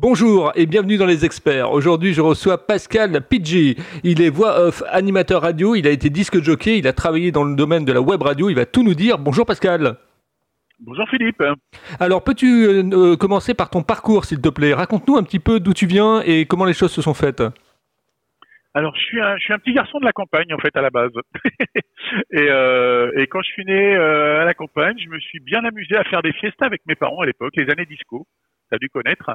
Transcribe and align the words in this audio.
Bonjour 0.00 0.52
et 0.54 0.66
bienvenue 0.66 0.96
dans 0.96 1.06
les 1.06 1.24
experts. 1.24 1.72
Aujourd'hui, 1.72 2.12
je 2.12 2.20
reçois 2.20 2.64
Pascal 2.68 3.20
Pidgey. 3.20 3.74
Il 4.04 4.22
est 4.22 4.30
voix 4.30 4.60
off, 4.60 4.84
animateur 4.90 5.42
radio, 5.42 5.74
il 5.74 5.88
a 5.88 5.90
été 5.90 6.08
disque 6.08 6.40
jockey, 6.40 6.78
il 6.78 6.86
a 6.86 6.92
travaillé 6.92 7.32
dans 7.32 7.42
le 7.42 7.56
domaine 7.56 7.84
de 7.84 7.92
la 7.92 8.00
web 8.00 8.22
radio, 8.22 8.48
il 8.48 8.54
va 8.54 8.64
tout 8.64 8.84
nous 8.84 8.94
dire. 8.94 9.18
Bonjour 9.18 9.44
Pascal. 9.44 9.96
Bonjour 10.78 11.04
Philippe. 11.08 11.42
Alors, 11.98 12.22
peux-tu 12.22 12.46
euh, 12.46 12.82
euh, 12.92 13.16
commencer 13.16 13.54
par 13.54 13.70
ton 13.70 13.82
parcours, 13.82 14.24
s'il 14.24 14.40
te 14.40 14.48
plaît? 14.48 14.72
Raconte-nous 14.72 15.16
un 15.16 15.24
petit 15.24 15.40
peu 15.40 15.58
d'où 15.58 15.74
tu 15.74 15.86
viens 15.86 16.20
et 16.20 16.46
comment 16.46 16.64
les 16.64 16.74
choses 16.74 16.92
se 16.92 17.02
sont 17.02 17.14
faites. 17.14 17.42
Alors, 18.74 18.94
je 18.94 19.02
suis 19.02 19.20
un, 19.20 19.36
je 19.36 19.42
suis 19.42 19.52
un 19.52 19.58
petit 19.58 19.72
garçon 19.72 19.98
de 19.98 20.04
la 20.04 20.12
campagne, 20.12 20.54
en 20.54 20.58
fait, 20.58 20.76
à 20.76 20.80
la 20.80 20.90
base. 20.90 21.10
et, 22.30 22.38
euh, 22.38 23.10
et, 23.16 23.26
quand 23.26 23.42
je 23.42 23.48
suis 23.48 23.64
né 23.64 23.96
à 23.96 24.44
la 24.44 24.54
campagne, 24.54 24.96
je 25.04 25.08
me 25.08 25.18
suis 25.18 25.40
bien 25.40 25.64
amusé 25.64 25.96
à 25.96 26.04
faire 26.04 26.22
des 26.22 26.32
fiestas 26.34 26.66
avec 26.66 26.82
mes 26.86 26.94
parents 26.94 27.22
à 27.22 27.26
l'époque, 27.26 27.54
les 27.56 27.68
années 27.68 27.86
disco, 27.86 28.28
tu 28.68 28.76
as 28.76 28.78
dû 28.78 28.88
connaître. 28.90 29.32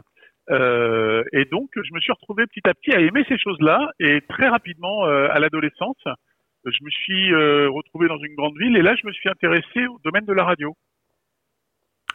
Euh, 0.50 1.24
et 1.32 1.46
donc, 1.46 1.70
je 1.76 1.94
me 1.94 2.00
suis 2.00 2.12
retrouvé 2.12 2.46
petit 2.48 2.68
à 2.68 2.74
petit 2.74 2.94
à 2.94 3.00
aimer 3.00 3.24
ces 3.28 3.38
choses-là. 3.38 3.92
Et 4.00 4.22
très 4.28 4.48
rapidement, 4.48 5.06
euh, 5.06 5.28
à 5.30 5.40
l'adolescence, 5.40 6.02
je 6.66 6.84
me 6.84 6.90
suis 6.90 7.34
euh, 7.34 7.70
retrouvé 7.70 8.08
dans 8.08 8.20
une 8.20 8.36
grande 8.36 8.58
ville. 8.58 8.76
Et 8.78 8.82
là, 8.82 8.96
je 8.96 9.08
me 9.08 9.14
suis 9.14 9.30
intéressé 9.30 9.88
au 9.88 10.00
domaine 10.04 10.26
de 10.26 10.34
la 10.34 10.44
radio. 10.44 10.76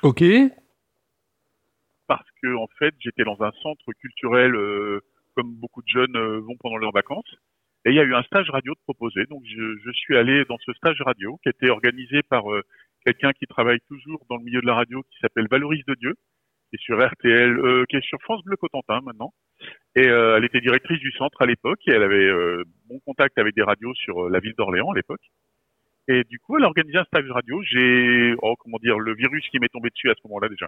Ok. 0.02 0.22
Parce 2.06 2.28
que, 2.42 2.54
en 2.54 2.68
fait, 2.78 2.94
j'étais 3.00 3.24
dans 3.24 3.40
un 3.42 3.52
centre 3.62 3.92
culturel, 4.00 4.52
comme 5.34 5.54
beaucoup 5.54 5.82
de 5.82 5.88
jeunes 5.88 6.38
vont 6.38 6.56
pendant 6.58 6.76
leurs 6.76 6.92
vacances. 6.92 7.34
Et 7.84 7.90
il 7.90 7.96
y 7.96 8.00
a 8.00 8.04
eu 8.04 8.14
un 8.14 8.22
stage 8.22 8.50
radio 8.50 8.74
de 8.74 8.80
proposé. 8.80 9.24
Donc, 9.26 9.42
je, 9.44 9.76
je 9.84 9.90
suis 9.92 10.16
allé 10.16 10.44
dans 10.46 10.56
ce 10.64 10.72
stage 10.74 11.00
radio 11.02 11.38
qui 11.42 11.48
était 11.48 11.70
organisé 11.70 12.22
par 12.22 12.44
quelqu'un 13.04 13.32
qui 13.32 13.46
travaille 13.46 13.80
toujours 13.88 14.24
dans 14.30 14.36
le 14.36 14.44
milieu 14.44 14.60
de 14.60 14.66
la 14.66 14.74
radio, 14.74 15.02
qui 15.02 15.18
s'appelle 15.20 15.48
Valoris 15.50 15.84
de 15.86 15.94
Dieu 15.94 16.14
qui 16.70 16.76
est 16.76 16.82
sur 16.82 17.04
RTL, 17.04 17.58
euh, 17.58 17.84
qui 17.88 17.96
est 17.96 18.04
sur 18.04 18.20
France 18.22 18.42
Bleu 18.44 18.56
Cotentin 18.56 19.00
maintenant. 19.02 19.32
Et 19.96 20.06
euh, 20.06 20.36
elle 20.36 20.44
était 20.44 20.60
directrice 20.60 21.00
du 21.00 21.10
centre 21.12 21.42
à 21.42 21.46
l'époque 21.46 21.80
et 21.86 21.92
elle 21.92 22.02
avait 22.02 22.16
euh, 22.16 22.62
bon 22.88 23.00
contact 23.00 23.38
avec 23.38 23.54
des 23.54 23.62
radios 23.62 23.94
sur 23.94 24.28
la 24.28 24.38
ville 24.40 24.54
d'Orléans 24.56 24.90
à 24.92 24.94
l'époque. 24.94 25.22
Et 26.06 26.24
du 26.24 26.38
coup, 26.38 26.56
elle 26.56 26.64
a 26.64 26.68
organisé 26.68 26.96
un 26.96 27.04
stage 27.04 27.30
radio. 27.30 27.60
J'ai, 27.62 28.34
oh, 28.40 28.54
comment 28.58 28.78
dire, 28.78 28.98
le 28.98 29.14
virus 29.14 29.46
qui 29.50 29.58
m'est 29.58 29.68
tombé 29.68 29.90
dessus 29.90 30.10
à 30.10 30.14
ce 30.14 30.26
moment-là 30.28 30.48
déjà. 30.48 30.66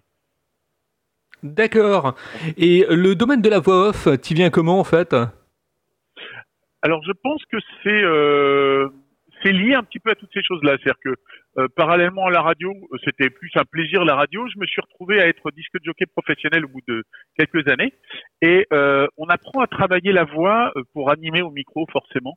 D'accord. 1.42 2.14
Et 2.58 2.84
le 2.90 3.14
domaine 3.14 3.40
de 3.40 3.48
la 3.48 3.60
voix 3.60 3.88
off, 3.88 4.08
tu 4.22 4.34
viens 4.34 4.50
comment 4.50 4.78
en 4.78 4.84
fait? 4.84 5.14
Alors, 6.82 7.02
je 7.04 7.12
pense 7.12 7.44
que 7.46 7.58
c'est 7.82 8.02
euh, 8.02 8.88
c'est 9.42 9.52
lié 9.52 9.74
un 9.74 9.82
petit 9.82 9.98
peu 9.98 10.10
à 10.10 10.14
toutes 10.14 10.32
ces 10.32 10.42
choses-là. 10.42 10.76
C'est-à-dire 10.78 11.00
que 11.04 11.14
euh, 11.58 11.68
parallèlement 11.76 12.26
à 12.26 12.30
la 12.30 12.42
radio, 12.42 12.70
euh, 12.70 12.96
c'était 13.04 13.30
plus 13.30 13.50
un 13.54 13.64
plaisir 13.64 14.04
la 14.04 14.14
radio. 14.14 14.46
Je 14.52 14.58
me 14.58 14.66
suis 14.66 14.80
retrouvé 14.80 15.20
à 15.20 15.26
être 15.26 15.50
disque 15.50 15.76
jockey 15.82 16.06
professionnel 16.06 16.64
au 16.64 16.68
bout 16.68 16.82
de 16.88 17.02
quelques 17.36 17.66
années. 17.68 17.92
Et 18.42 18.66
euh, 18.72 19.06
on 19.16 19.26
apprend 19.26 19.60
à 19.60 19.66
travailler 19.66 20.12
la 20.12 20.24
voix 20.24 20.72
pour 20.92 21.10
animer 21.10 21.42
au 21.42 21.50
micro, 21.50 21.86
forcément. 21.92 22.36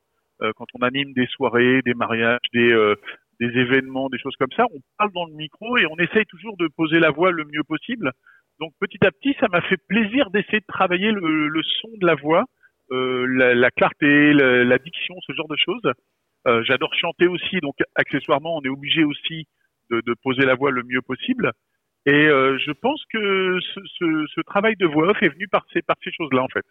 quand 0.58 0.66
on 0.74 0.82
anime 0.82 1.14
des 1.14 1.28
soirées, 1.28 1.82
des 1.86 1.94
mariages, 1.94 2.48
des, 2.54 2.96
des 3.40 3.52
événements, 3.60 4.10
des 4.10 4.20
choses 4.20 4.36
comme 4.38 4.52
ça, 4.58 4.66
on 4.74 4.80
parle 4.98 5.12
dans 5.14 5.26
le 5.26 5.34
micro 5.34 5.78
et 5.78 5.86
on 5.86 5.96
essaye 5.98 6.26
toujours 6.26 6.58
de 6.58 6.68
poser 6.76 7.00
la 7.00 7.12
voix 7.12 7.32
le 7.32 7.46
mieux 7.46 7.64
possible. 7.64 8.12
Donc 8.60 8.74
petit 8.80 9.06
à 9.06 9.12
petit, 9.12 9.36
ça 9.40 9.48
m'a 9.48 9.62
fait 9.62 9.78
plaisir 9.88 10.30
d'essayer 10.32 10.60
de 10.60 10.66
travailler 10.68 11.12
le, 11.12 11.48
le, 11.48 11.62
son 11.82 11.90
de 12.02 12.06
la 12.06 12.16
voix, 12.16 12.44
la, 12.90 13.54
la, 13.54 13.72
clarté, 13.72 14.34
la, 14.34 14.64
la 14.64 14.78
diction, 14.80 15.16
ce 15.26 15.34
genre 15.34 15.48
de 15.48 15.58
choses. 15.58 15.94
Euh, 16.48 16.64
j'adore 16.64 16.94
chanter 16.96 17.28
aussi, 17.28 17.60
donc 17.62 17.76
accessoirement, 17.96 18.58
on 18.58 18.62
est 18.62 18.70
obligé 18.70 19.04
aussi 19.04 19.48
de, 19.90 20.02
poser 20.24 20.46
la 20.46 20.56
voix 20.56 20.72
le 20.72 20.84
mieux 20.84 21.02
possible. 21.02 21.52
Et 22.06 22.12
euh, 22.12 22.58
je 22.58 22.72
pense 22.72 23.02
que 23.12 23.60
ce, 23.62 24.42
travail 24.42 24.76
de 24.78 24.86
voix 24.86 25.10
off 25.10 25.22
est 25.22 25.30
venu 25.30 25.48
par 25.48 25.66
ces, 25.72 25.82
par 25.82 25.96
ces 26.04 26.12
choses-là, 26.12 26.42
en 26.44 26.48
fait. 26.48 26.66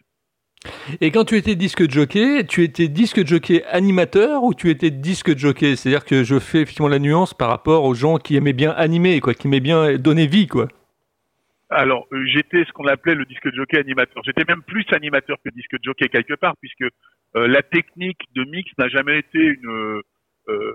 Et 1.00 1.11
quand 1.11 1.25
tu 1.25 1.37
étais 1.37 1.55
disque 1.55 1.91
jockey, 1.91 2.45
tu 2.47 2.62
étais 2.62 2.89
disque 2.89 3.27
jockey 3.27 3.65
animateur 3.65 4.45
ou 4.45 4.55
tu 4.55 4.70
étais 4.70 4.91
disque 4.91 5.37
jockey? 5.37 5.77
C'est-à-dire 5.77 6.05
que 6.05 6.22
je 6.22 6.39
fais 6.39 6.62
effectivement 6.62 6.89
la 6.89 6.99
nuance 6.99 7.34
par 7.34 7.49
rapport 7.49 7.84
aux 7.84 7.94
gens 7.94 8.19
qui 8.19 8.37
aimaient 8.37 8.53
bien 8.53 8.71
animer, 8.71 9.21
quoi, 9.21 9.34
qui 9.34 9.47
aimaient 9.47 9.60
bien 9.60 9.97
donner 9.97 10.27
vie, 10.27 10.47
quoi. 10.47 10.69
Alors, 11.75 12.06
euh, 12.12 12.25
j'étais 12.27 12.65
ce 12.65 12.72
qu'on 12.72 12.87
appelait 12.87 13.15
le 13.15 13.25
disque 13.25 13.53
jockey 13.55 13.78
animateur. 13.78 14.22
J'étais 14.25 14.44
même 14.47 14.62
plus 14.62 14.84
animateur 14.93 15.38
que 15.44 15.50
disque 15.50 15.77
jockey 15.83 16.09
quelque 16.09 16.34
part, 16.34 16.55
puisque 16.60 16.83
euh, 16.83 17.47
la 17.47 17.62
technique 17.62 18.21
de 18.34 18.44
mix 18.44 18.71
n'a 18.78 18.88
jamais 18.88 19.19
été 19.19 19.38
une 19.38 20.03
euh, 20.49 20.75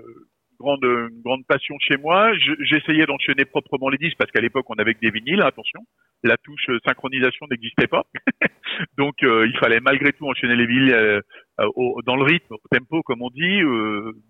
grande, 0.58 0.82
une 0.82 1.22
grande 1.22 1.46
passion 1.46 1.76
chez 1.78 1.96
moi. 1.96 2.32
J'essayais 2.60 3.06
d'enchaîner 3.06 3.44
proprement 3.44 3.88
les 3.90 3.98
disques 3.98 4.16
parce 4.18 4.30
qu'à 4.32 4.40
l'époque 4.40 4.68
on 4.70 4.74
avait 4.74 4.94
que 4.94 5.00
des 5.00 5.10
vinyles, 5.10 5.42
attention. 5.42 5.80
La 6.24 6.36
touche 6.36 6.68
synchronisation 6.84 7.46
n'existait 7.48 7.86
pas, 7.86 8.02
donc 8.98 9.14
il 9.22 9.56
fallait 9.60 9.78
malgré 9.78 10.12
tout 10.12 10.26
enchaîner 10.26 10.56
les 10.56 10.66
vinyles 10.66 11.22
dans 11.58 12.16
le 12.16 12.24
rythme, 12.24 12.54
au 12.54 12.76
tempo 12.76 13.02
comme 13.04 13.22
on 13.22 13.30
dit. 13.30 13.60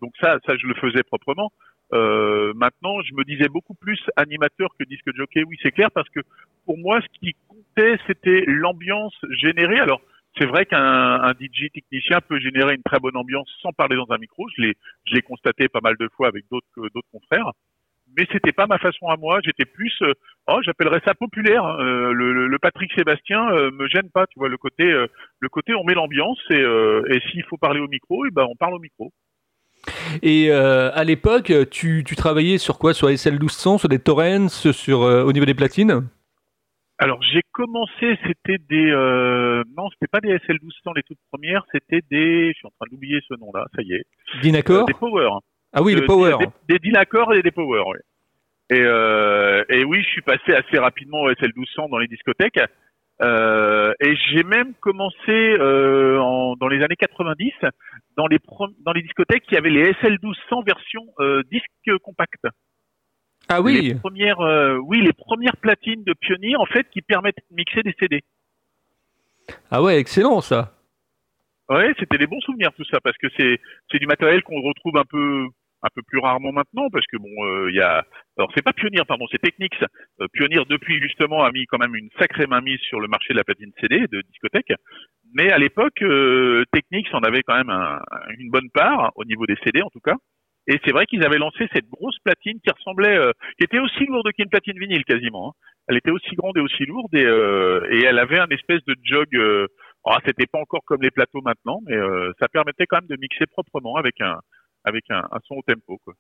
donc 0.03 0.13
ça, 0.21 0.39
ça 0.45 0.55
je 0.59 0.67
le 0.67 0.75
faisais 0.75 1.03
proprement. 1.03 1.51
Euh, 1.93 2.53
maintenant, 2.55 3.01
je 3.03 3.15
me 3.15 3.25
disais 3.25 3.49
beaucoup 3.49 3.75
plus 3.75 3.99
animateur 4.17 4.69
que 4.79 4.85
disque 4.85 5.15
jockey. 5.15 5.43
Oui, 5.45 5.57
c'est 5.63 5.71
clair, 5.71 5.91
parce 5.91 6.09
que 6.11 6.21
pour 6.67 6.79
moi, 6.79 7.01
ce 7.01 7.19
qui 7.19 7.35
comptait, 7.49 7.99
c'était 8.07 8.45
l'ambiance 8.47 9.17
générée. 9.41 9.81
Alors, 9.81 10.01
c'est 10.39 10.47
vrai 10.47 10.67
qu'un 10.67 11.33
DJ 11.41 11.71
technicien 11.73 12.21
peut 12.21 12.39
générer 12.39 12.75
une 12.75 12.83
très 12.83 13.01
bonne 13.01 13.17
ambiance 13.17 13.49
sans 13.63 13.73
parler 13.73 13.97
dans 13.97 14.11
un 14.11 14.19
micro. 14.19 14.47
Je 14.57 14.63
l'ai, 14.63 14.75
je 15.07 15.15
l'ai 15.15 15.23
constaté 15.23 15.69
pas 15.69 15.81
mal 15.83 15.97
de 15.99 16.09
fois 16.17 16.29
avec 16.29 16.45
d'autres, 16.51 16.67
d'autres 16.95 17.09
confrères. 17.11 17.53
Mais 18.17 18.27
c'était 18.33 18.53
pas 18.53 18.67
ma 18.67 18.79
façon 18.79 19.09
à 19.09 19.17
moi. 19.17 19.41
J'étais 19.45 19.65
plus, 19.65 19.95
euh, 20.03 20.13
oh, 20.47 20.61
j'appellerais 20.63 21.01
ça 21.05 21.15
populaire. 21.15 21.65
Hein. 21.65 21.79
Euh, 21.81 22.13
le, 22.13 22.47
le, 22.47 22.59
Patrick 22.59 22.91
Sébastien 22.93 23.51
euh, 23.51 23.71
me 23.71 23.89
gêne 23.89 24.11
pas. 24.11 24.27
Tu 24.27 24.39
vois, 24.39 24.49
le 24.49 24.57
côté, 24.57 24.85
le 24.85 25.49
côté, 25.49 25.75
on 25.75 25.85
met 25.85 25.95
l'ambiance 25.95 26.41
et, 26.51 26.61
et 26.61 27.21
s'il 27.31 27.45
faut 27.45 27.57
parler 27.57 27.81
au 27.81 27.89
micro, 27.89 28.25
et 28.25 28.29
eh 28.29 28.35
ben 28.35 28.47
on 28.49 28.57
parle 28.57 28.75
au 28.75 28.79
micro. 28.79 29.13
Et 30.23 30.51
euh, 30.51 30.91
à 30.95 31.05
l'époque, 31.05 31.53
tu, 31.71 32.05
tu, 32.05 32.17
travaillais 32.17 32.59
sur 32.59 32.79
quoi? 32.79 32.95
Sur 32.95 33.09
SL 33.11 33.35
1200, 33.35 33.79
sur 33.79 33.89
des 33.89 33.99
torrents, 33.99 34.49
sur, 34.49 35.03
euh, 35.03 35.25
au 35.25 35.33
niveau 35.33 35.47
des 35.47 35.55
platines? 35.55 36.09
Alors 37.01 37.23
j'ai 37.23 37.43
commencé, 37.53 38.19
c'était 38.27 38.59
des... 38.69 38.91
Euh, 38.91 39.63
non, 39.77 39.89
c'était 39.91 40.11
pas 40.11 40.21
des 40.21 40.37
SL 40.47 40.59
1200 40.61 40.93
les 40.97 41.03
toutes 41.05 41.19
premières, 41.31 41.65
c'était 41.73 42.01
des... 42.11 42.49
Je 42.49 42.59
suis 42.59 42.67
en 42.67 42.73
train 42.79 42.91
d'oublier 42.91 43.21
ce 43.29 43.35
nom-là, 43.35 43.67
ça 43.77 43.83
y 43.83 43.93
est. 43.93 44.05
Dynacor? 44.43 44.87
Des 44.87 44.95
Power. 44.95 45.31
Ah 45.73 45.83
oui, 45.83 45.95
les 45.95 46.03
Power. 46.03 46.37
Des, 46.69 46.79
des, 46.79 46.89
et 47.37 47.43
des 47.43 47.51
Power, 47.53 47.83
oui. 47.87 47.99
Et, 48.71 48.81
et 48.81 49.85
oui, 49.85 50.03
je 50.03 50.09
suis 50.09 50.23
passé 50.23 50.53
assez 50.53 50.79
rapidement 50.79 51.23
au 51.23 51.31
SL 51.35 51.53
1200 51.55 51.89
dans 51.89 51.99
les 51.99 52.09
discothèques. 52.09 52.61
Euh, 53.21 53.93
et 54.01 54.15
j'ai 54.15 54.45
même 54.45 54.75
commencé 54.75 55.17
euh, 55.29 56.21
en, 56.21 56.55
dans 56.55 56.69
les 56.69 56.85
années 56.85 56.97
90 56.97 57.53
dans 58.17 58.29
les 58.29 58.39
dans 58.85 58.93
les 58.93 59.03
discothèques 59.03 59.43
qui 59.43 59.57
avaient 59.57 59.71
les 59.71 59.93
SL1200 59.95 60.65
version 60.65 61.03
euh, 61.19 61.43
disque 61.51 61.99
compact. 62.03 62.45
Ah 63.49 63.61
oui. 63.61 63.81
Les 63.81 63.95
premières, 63.95 64.41
euh, 64.41 64.77
oui, 64.77 65.01
les 65.01 65.13
premières 65.13 65.57
platines 65.57 66.05
de 66.05 66.13
Pioneer 66.13 66.57
en 66.57 66.67
fait 66.67 66.89
qui 66.91 67.03
permettent 67.03 67.39
de 67.51 67.57
mixer 67.57 67.83
des 67.83 67.95
CD. 67.99 68.23
Ah 69.71 69.83
ouais, 69.83 69.99
excellent 69.99 70.41
ça. 70.41 70.75
Ouais, 71.69 71.93
c'était 71.99 72.19
des 72.19 72.27
bons 72.27 72.41
souvenirs 72.41 72.73
tout 72.77 72.85
ça 72.85 73.01
parce 73.01 73.17
que 73.19 73.27
c'est 73.37 73.59
c'est 73.91 73.99
du 73.99 74.07
matériel 74.07 74.43
qu'on 74.43 74.61
retrouve 74.63 74.97
un 74.97 75.05
peu 75.05 75.47
un 75.83 75.89
peu 75.95 76.03
plus 76.07 76.19
rarement 76.19 76.53
maintenant 76.53 76.89
parce 76.91 77.07
que 77.07 77.17
bon 77.17 77.69
il 77.69 77.75
y 77.75 77.81
a 77.81 78.05
alors 78.39 78.53
c'est 78.55 78.63
pas 78.63 78.73
Pioneer, 78.73 79.05
pardon, 79.05 79.27
c'est 79.33 79.43
Technics. 79.43 79.83
Euh, 80.21 80.29
Pioneer 80.33 80.65
depuis 80.69 81.01
justement 81.01 81.43
a 81.43 81.51
mis 81.51 81.67
quand 81.67 81.79
même 81.79 81.97
une 81.97 82.09
sacrée 82.21 82.47
mainmise 82.47 82.79
sur 82.81 83.01
le 83.01 83.09
marché 83.09 83.35
de 83.35 83.39
la 83.39 83.45
platine 83.45 83.73
CD 83.81 84.07
de 84.07 84.23
discothèque. 84.23 84.73
Mais 85.35 85.51
à 85.51 85.59
l'époque, 85.59 86.01
euh, 86.03 86.65
Technics 86.73 87.13
en 87.13 87.21
avait 87.21 87.43
quand 87.43 87.57
même 87.57 87.75
une 88.39 88.51
bonne 88.51 88.71
part 88.73 89.11
au 89.17 89.25
niveau 89.25 89.45
des 89.45 89.57
CD 89.65 89.83
en 89.83 89.91
tout 89.91 90.01
cas. 90.01 90.15
Et 90.69 90.79
c'est 90.85 90.93
vrai 90.93 91.07
qu'ils 91.07 91.25
avaient 91.25 91.39
lancé 91.39 91.67
cette 91.73 91.89
grosse 91.89 92.19
platine 92.21 92.61
qui 92.61 92.71
ressemblait, 92.71 93.17
euh, 93.17 93.33
qui 93.59 93.65
était 93.65 93.81
aussi 93.81 94.05
lourde 94.07 94.31
qu'une 94.37 94.51
platine 94.51 94.79
vinyle 94.79 95.05
quasiment. 95.05 95.49
Hein. 95.49 95.53
Elle 95.89 95.97
était 95.97 96.11
aussi 96.11 96.37
grande 96.37 96.57
et 96.59 96.61
aussi 96.61 96.85
lourde 96.85 97.13
et, 97.15 97.25
euh, 97.25 97.89
et 97.91 98.05
elle 98.05 98.19
avait 98.21 98.39
un 98.39 98.49
espèce 98.49 98.85
de 98.87 98.95
jog. 99.03 99.29
Oh, 100.05 100.15
c'était 100.25 100.47
pas 100.47 100.61
encore 100.61 100.83
comme 100.87 101.03
les 101.03 101.11
plateaux 101.11 101.41
maintenant, 101.43 101.81
mais 101.87 101.97
ça 102.39 102.47
permettait 102.49 102.87
quand 102.87 102.99
même 102.99 103.09
de 103.09 103.17
mixer 103.21 103.47
proprement 103.47 103.97
avec 103.97 104.21
un 104.21 104.39
avec 104.89 105.05
un, 105.11 105.23
un 105.31 105.39
son 105.45 105.55
au 105.55 105.63
tempo. 105.63 105.99
Quoi. 106.05 106.15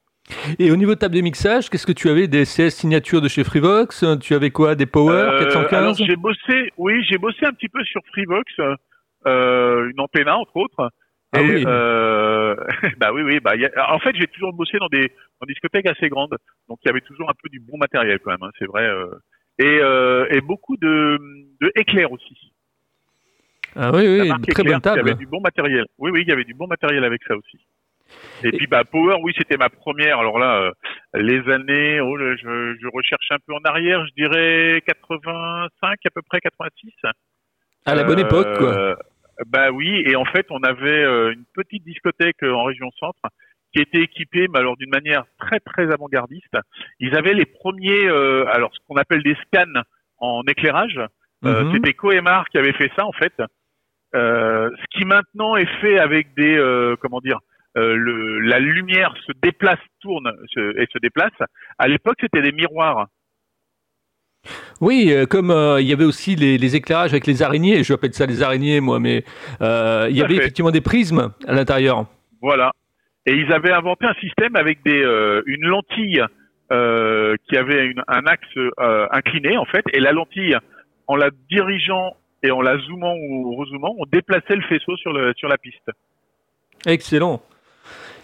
Et 0.59 0.70
au 0.70 0.76
niveau 0.76 0.94
de 0.94 0.99
table 0.99 1.15
de 1.15 1.20
mixage, 1.20 1.70
qu'est-ce 1.70 1.87
que 1.87 1.93
tu 1.93 2.09
avais 2.09 2.29
Des 2.29 2.44
CS 2.44 2.70
signatures 2.70 3.20
de 3.20 3.29
chez 3.29 3.44
Freevox 3.44 4.05
Tu 4.20 4.35
avais 4.35 4.50
quoi 4.50 4.75
Des 4.75 4.87
Power 4.87 5.38
415 5.41 6.00
euh, 6.00 6.05
J'ai 6.05 6.17
bossé, 6.17 6.73
oui, 6.76 7.03
j'ai 7.09 7.19
bossé 7.19 7.47
un 7.47 7.53
petit 7.53 7.69
peu 7.69 7.82
sur 7.85 8.00
Freevox, 8.12 8.53
euh, 9.26 9.91
une 9.91 10.00
Antena 10.00 10.37
entre 10.37 10.56
autres. 10.56 10.91
Ah 11.32 11.43
oui. 11.43 11.62
Euh, 11.67 12.56
bah 12.99 13.12
oui, 13.12 13.23
oui. 13.23 13.41
Bah, 13.41 13.53
en 13.91 13.99
fait, 13.99 14.15
j'ai 14.17 14.26
toujours 14.29 14.53
bossé 14.53 14.79
dans 14.79 14.88
des, 14.88 15.12
dans 15.41 15.47
discothèques 15.47 15.87
assez 15.87 16.09
grandes, 16.09 16.37
donc 16.69 16.79
il 16.85 16.88
y 16.88 16.91
avait 16.91 17.03
toujours 17.03 17.29
un 17.29 17.35
peu 17.43 17.49
du 17.49 17.61
bon 17.61 17.76
matériel 17.76 18.19
quand 18.21 18.31
même. 18.31 18.43
Hein, 18.43 18.50
c'est 18.59 18.67
vrai. 18.67 18.85
Euh. 18.85 19.11
Et, 19.59 19.79
euh, 19.82 20.26
et 20.31 20.41
beaucoup 20.41 20.76
de, 20.76 21.19
de 21.61 21.73
éclairs 21.75 22.12
aussi. 22.12 22.53
Ah 23.75 23.91
oui, 23.93 24.21
oui, 24.21 24.32
très 24.49 24.62
bonne 24.62 24.81
table. 24.81 25.00
Il 25.00 25.06
y 25.06 25.11
avait 25.11 25.19
du 25.19 25.26
bon 25.26 25.41
matériel. 25.41 25.85
Oui, 25.99 26.11
oui, 26.12 26.23
il 26.23 26.29
y 26.29 26.32
avait 26.32 26.44
du 26.44 26.55
bon 26.55 26.67
matériel 26.67 27.05
avec 27.05 27.23
ça 27.26 27.37
aussi. 27.37 27.59
Et, 28.45 28.53
puis 28.53 28.67
bah 28.67 28.85
Power, 28.85 29.17
oui, 29.23 29.33
c'était 29.37 29.57
ma 29.57 29.69
première. 29.69 30.19
Alors 30.19 30.39
là, 30.39 30.61
euh, 30.61 30.71
les 31.15 31.41
années, 31.51 32.01
oh, 32.01 32.17
je, 32.19 32.37
je, 32.37 32.87
recherche 32.93 33.27
un 33.31 33.39
peu 33.47 33.55
en 33.55 33.61
arrière, 33.65 34.05
je 34.07 34.13
dirais 34.15 34.83
85 34.87 35.99
à 36.05 36.11
peu 36.11 36.23
près 36.23 36.41
86. 36.41 36.93
À 37.87 37.95
la 37.95 38.05
bonne 38.05 38.19
époque, 38.19 38.59
quoi. 38.59 38.97
Bah 39.47 39.71
oui, 39.71 40.03
et 40.05 40.17
en 40.17 40.25
fait, 40.25 40.47
on 40.51 40.63
avait 40.65 41.05
une 41.33 41.45
petite 41.55 41.85
discothèque 41.85 42.43
en 42.43 42.65
région 42.65 42.91
centre 42.99 43.21
qui 43.73 43.81
était 43.81 44.01
équipée, 44.01 44.49
mais 44.49 44.59
alors 44.59 44.77
d'une 44.77 44.91
manière 44.91 45.25
très 45.39 45.61
très 45.61 45.93
avant-gardiste. 45.93 46.57
Ils 46.99 47.15
avaient 47.17 47.35
les 47.35 47.47
premiers, 47.47 48.09
alors 48.09 48.73
ce 48.75 48.79
qu'on 48.87 48.97
appelle 48.97 49.23
des 49.23 49.37
scans 49.47 49.83
en 50.19 50.43
éclairage. 50.49 51.01
Mhm. 51.43 51.73
C'était 51.73 51.93
Coemar 51.93 52.49
qui 52.49 52.59
avait 52.59 52.73
fait 52.73 52.91
ça 52.97 53.05
en 53.05 53.13
fait. 53.13 53.35
ce 54.13 54.87
qui 54.91 55.05
maintenant 55.05 55.55
est 55.57 55.73
fait 55.81 56.01
avec 56.01 56.35
des, 56.35 56.95
comment 57.01 57.21
dire, 57.21 57.39
le, 57.79 58.41
la 58.41 58.59
lumière 58.59 59.15
se 59.27 59.33
déplace, 59.43 59.79
tourne 60.01 60.33
et 60.57 60.87
se 60.93 60.99
déplace. 61.01 61.33
À 61.79 61.89
l'époque, 61.89 62.17
c'était 62.21 62.43
des 62.43 62.53
miroirs. 62.53 63.07
Oui, 64.81 65.09
euh, 65.11 65.27
comme 65.27 65.51
euh, 65.51 65.81
il 65.81 65.89
y 65.89 65.93
avait 65.93 66.05
aussi 66.05 66.37
les, 66.37 66.77
éclairages 66.77 67.11
avec 67.11 67.27
les 67.27 67.43
araignées, 67.43 67.83
je 67.83 67.93
appelle 67.93 68.15
ça 68.15 68.27
les 68.27 68.43
araignées 68.43 68.81
moi, 68.81 69.01
mais 69.01 69.25
euh, 69.61 70.07
il 70.11 70.17
y 70.17 70.23
avait 70.23 70.37
effectivement 70.37 70.71
des 70.71 70.81
prismes 70.81 71.33
à 71.47 71.53
l'intérieur. 71.53 72.07
Voilà. 72.41 72.73
Et 73.27 73.35
ils 73.35 73.53
avaient 73.53 73.73
inventé 73.73 74.07
un 74.07 74.15
système 74.15 74.57
avec 74.57 74.83
des 74.85 75.03
une 75.47 75.67
lentille 75.67 76.23
qui 76.71 77.57
avait 77.57 77.95
un 78.07 78.27
axe 78.27 78.59
incliné 79.11 79.59
en 79.59 79.65
fait, 79.65 79.85
et 79.93 80.01
la 80.01 80.13
lentille, 80.13 80.57
en 81.09 81.17
la 81.17 81.31
dirigeant 81.51 82.17
et 82.43 82.51
en 82.51 82.63
la 82.63 82.79
zoomant 82.79 83.17
ou 83.17 83.57
rezoomant, 83.57 83.95
on 83.99 84.07
déplaçait 84.07 84.55
le 84.55 84.63
faisceau 84.63 84.97
sur 84.97 85.13
le 85.13 85.35
sur 85.37 85.49
la 85.49 85.59
piste. 85.59 85.91
Excellent. 86.87 87.43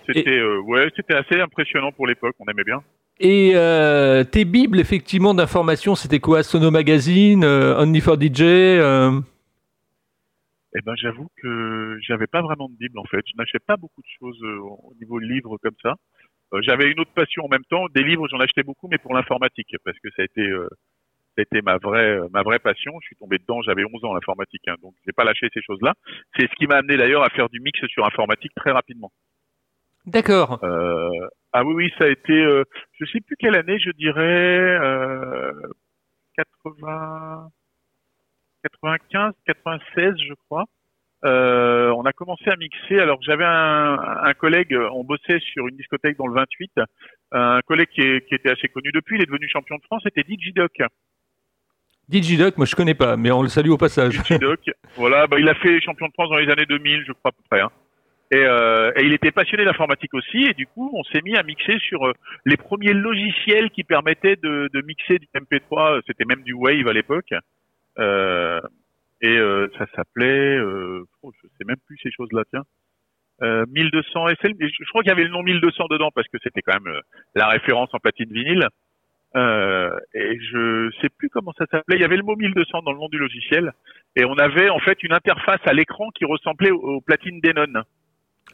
C'était 0.06 0.43
ouais, 0.43 0.89
c'était 0.97 1.15
assez 1.15 1.41
impressionnant 1.41 1.93
pour 1.93 2.06
l'époque, 2.06 2.35
on 2.39 2.47
aimait 2.47 2.65
bien. 2.65 2.83
Et 3.21 3.53
euh, 3.55 4.25
tes 4.25 4.45
bibles, 4.45 4.81
effectivement, 4.81 5.35
d'information, 5.35 5.95
c'était 5.95 6.19
quoi? 6.19 6.43
Sono 6.43 6.71
Magazine, 6.71 7.45
euh, 7.45 7.81
Only 7.81 8.01
for 8.01 8.21
DJ 8.21 8.43
euh? 8.43 9.21
Eh 10.77 10.81
ben, 10.85 10.95
j'avoue 10.97 11.29
que 11.41 11.99
j'avais 12.03 12.27
pas 12.27 12.43
vraiment 12.43 12.69
de 12.69 12.75
bible 12.75 12.99
en 12.99 13.05
fait. 13.05 13.21
Je 13.27 13.37
n'achetais 13.39 13.61
pas 13.61 13.77
beaucoup 13.77 14.01
de 14.01 14.06
choses 14.19 14.43
au 14.43 14.93
niveau 15.01 15.21
de 15.21 15.27
livres 15.27 15.56
comme 15.62 15.77
ça. 15.81 15.95
j'avais 16.62 16.91
une 16.91 16.99
autre 16.99 17.12
passion 17.15 17.45
en 17.45 17.49
même 17.49 17.65
temps. 17.71 17.87
Des 17.95 18.03
livres, 18.03 18.27
j'en 18.29 18.41
achetais 18.41 18.65
beaucoup, 18.65 18.89
mais 18.89 18.99
pour 18.99 19.15
l'informatique, 19.15 19.77
parce 19.85 19.97
que 20.00 20.09
ça 20.17 20.23
a 20.23 20.25
été, 20.25 20.45
ça 21.39 21.45
ma 21.62 21.79
vraie, 21.79 22.19
ma 22.33 22.43
vraie 22.43 22.59
passion. 22.59 22.93
Je 23.03 23.07
suis 23.07 23.17
tombé 23.17 23.39
dedans. 23.39 23.62
J'avais 23.62 23.85
11 23.85 24.05
ans 24.05 24.15
l'informatique, 24.15 24.67
hein, 24.67 24.75
donc 24.83 24.95
j'ai 25.07 25.12
pas 25.12 25.23
lâché 25.23 25.47
ces 25.55 25.62
choses-là. 25.62 25.95
C'est 26.37 26.50
ce 26.50 26.55
qui 26.57 26.67
m'a 26.67 26.79
amené 26.79 26.97
d'ailleurs 26.97 27.23
à 27.23 27.31
faire 27.31 27.49
du 27.49 27.61
mix 27.61 27.79
sur 27.87 28.05
informatique 28.05 28.53
très 28.57 28.73
rapidement. 28.73 29.12
D'accord. 30.06 30.59
Euh, 30.62 31.09
ah 31.56 31.65
oui, 31.65 31.75
oui, 31.75 31.93
ça 31.97 32.05
a 32.05 32.09
été, 32.09 32.33
euh, 32.33 32.65
je 32.99 33.06
sais 33.06 33.21
plus 33.21 33.37
quelle 33.39 33.55
année, 33.55 33.79
je 33.79 33.91
dirais 33.93 34.77
euh, 34.83 35.53
80, 36.37 37.49
95, 38.65 39.33
96, 39.47 40.15
je 40.19 40.35
crois. 40.47 40.65
Euh, 41.25 41.91
on 41.97 42.05
a 42.05 42.12
commencé 42.12 42.51
à 42.51 42.56
mixer. 42.56 42.99
Alors 42.99 43.19
j'avais 43.23 43.45
un, 43.45 43.99
un, 44.25 44.35
collègue, 44.35 44.77
on 44.93 45.05
bossait 45.05 45.39
sur 45.39 45.69
une 45.69 45.77
discothèque 45.77 46.19
dans 46.19 46.27
le 46.27 46.35
28. 46.35 46.73
Un 47.31 47.61
collègue 47.62 47.89
qui, 47.95 48.03
qui 48.29 48.35
était 48.35 48.50
assez 48.50 48.69
connu 48.69 48.91
depuis, 48.93 49.17
il 49.17 49.23
est 49.23 49.27
devenu 49.27 49.49
champion 49.49 49.77
de 49.77 49.83
France, 49.85 50.03
c'était 50.05 50.25
Digidoc. 50.25 50.73
Digidoc, 52.09 52.59
moi 52.59 52.67
je 52.67 52.75
connais 52.75 52.95
pas, 52.95 53.17
mais 53.17 53.31
on 53.31 53.43
le 53.43 53.49
salue 53.49 53.71
au 53.71 53.79
passage. 53.79 54.19
Digidoc, 54.19 54.71
voilà, 54.97 55.29
bah, 55.29 55.39
il 55.39 55.49
a 55.49 55.55
fait 55.55 55.81
champion 55.81 56.09
de 56.09 56.12
France 56.12 56.31
dans 56.31 56.37
les 56.37 56.50
années 56.50 56.67
2000, 56.67 57.05
je 57.07 57.12
crois 57.12 57.31
à 57.31 57.33
peu 57.33 57.43
près. 57.49 57.61
Hein. 57.61 57.71
Et, 58.31 58.37
euh, 58.37 58.91
et, 58.97 59.05
il 59.05 59.12
était 59.12 59.31
passionné 59.31 59.65
d'informatique 59.65 60.15
aussi, 60.15 60.44
et 60.44 60.55
du 60.55 60.67
coup, 60.67 60.91
on 60.94 61.05
s'est 61.05 61.21
mis 61.23 61.37
à 61.37 61.43
mixer 61.43 61.79
sur 61.79 62.06
euh, 62.06 62.12
les 62.47 62.56
premiers 62.56 62.94
logiciels 62.94 63.71
qui 63.71 63.85
permettaient 63.85 64.37
de, 64.37 64.71
de 64.73 64.82
mixer 64.82 65.19
du 65.19 65.29
MP3. 65.37 66.00
C'était 66.06 66.25
même 66.25 66.43
du 66.43 66.55
Wave 66.55 66.88
à 66.88 66.93
l'époque, 66.93 67.32
euh, 67.99 68.61
et 69.21 69.37
euh, 69.38 69.69
ça 69.79 69.87
s'appelait, 69.94 70.56
euh, 70.56 71.05
oh, 71.23 71.32
je 71.43 71.49
sais 71.59 71.65
même 71.67 71.76
plus 71.87 71.99
ces 72.03 72.11
choses-là, 72.11 72.43
tiens. 72.50 72.65
1200 73.43 74.29
SL, 74.41 74.55
je, 74.59 74.88
crois 74.91 75.03
qu'il 75.03 75.09
y 75.09 75.12
avait 75.12 75.25
le 75.25 75.31
nom 75.31 75.43
1200 75.43 75.87
dedans 75.91 76.11
parce 76.15 76.29
que 76.29 76.38
c'était 76.43 76.62
quand 76.62 76.81
même 76.81 77.00
la 77.35 77.49
référence 77.49 77.91
en 77.93 77.99
platine 77.99 78.32
vinyle. 78.32 78.69
et 79.35 80.38
je 80.41 80.91
sais 81.03 81.09
plus 81.19 81.29
comment 81.29 81.53
ça 81.59 81.67
s'appelait. 81.67 81.97
Il 81.97 82.00
y 82.00 82.05
avait 82.05 82.17
le 82.17 82.23
mot 82.23 82.37
1200 82.37 82.82
dans 82.82 82.93
le 82.93 82.99
nom 82.99 83.09
du 83.09 83.19
logiciel, 83.19 83.73
et 84.15 84.25
on 84.25 84.38
avait 84.38 84.71
en 84.71 84.79
fait 84.79 85.03
une 85.03 85.12
interface 85.12 85.61
à 85.67 85.73
l'écran 85.73 86.11
qui 86.15 86.25
ressemblait 86.25 86.71
aux, 86.71 86.79
aux 86.79 87.00
platines 87.00 87.41
Denon. 87.41 87.82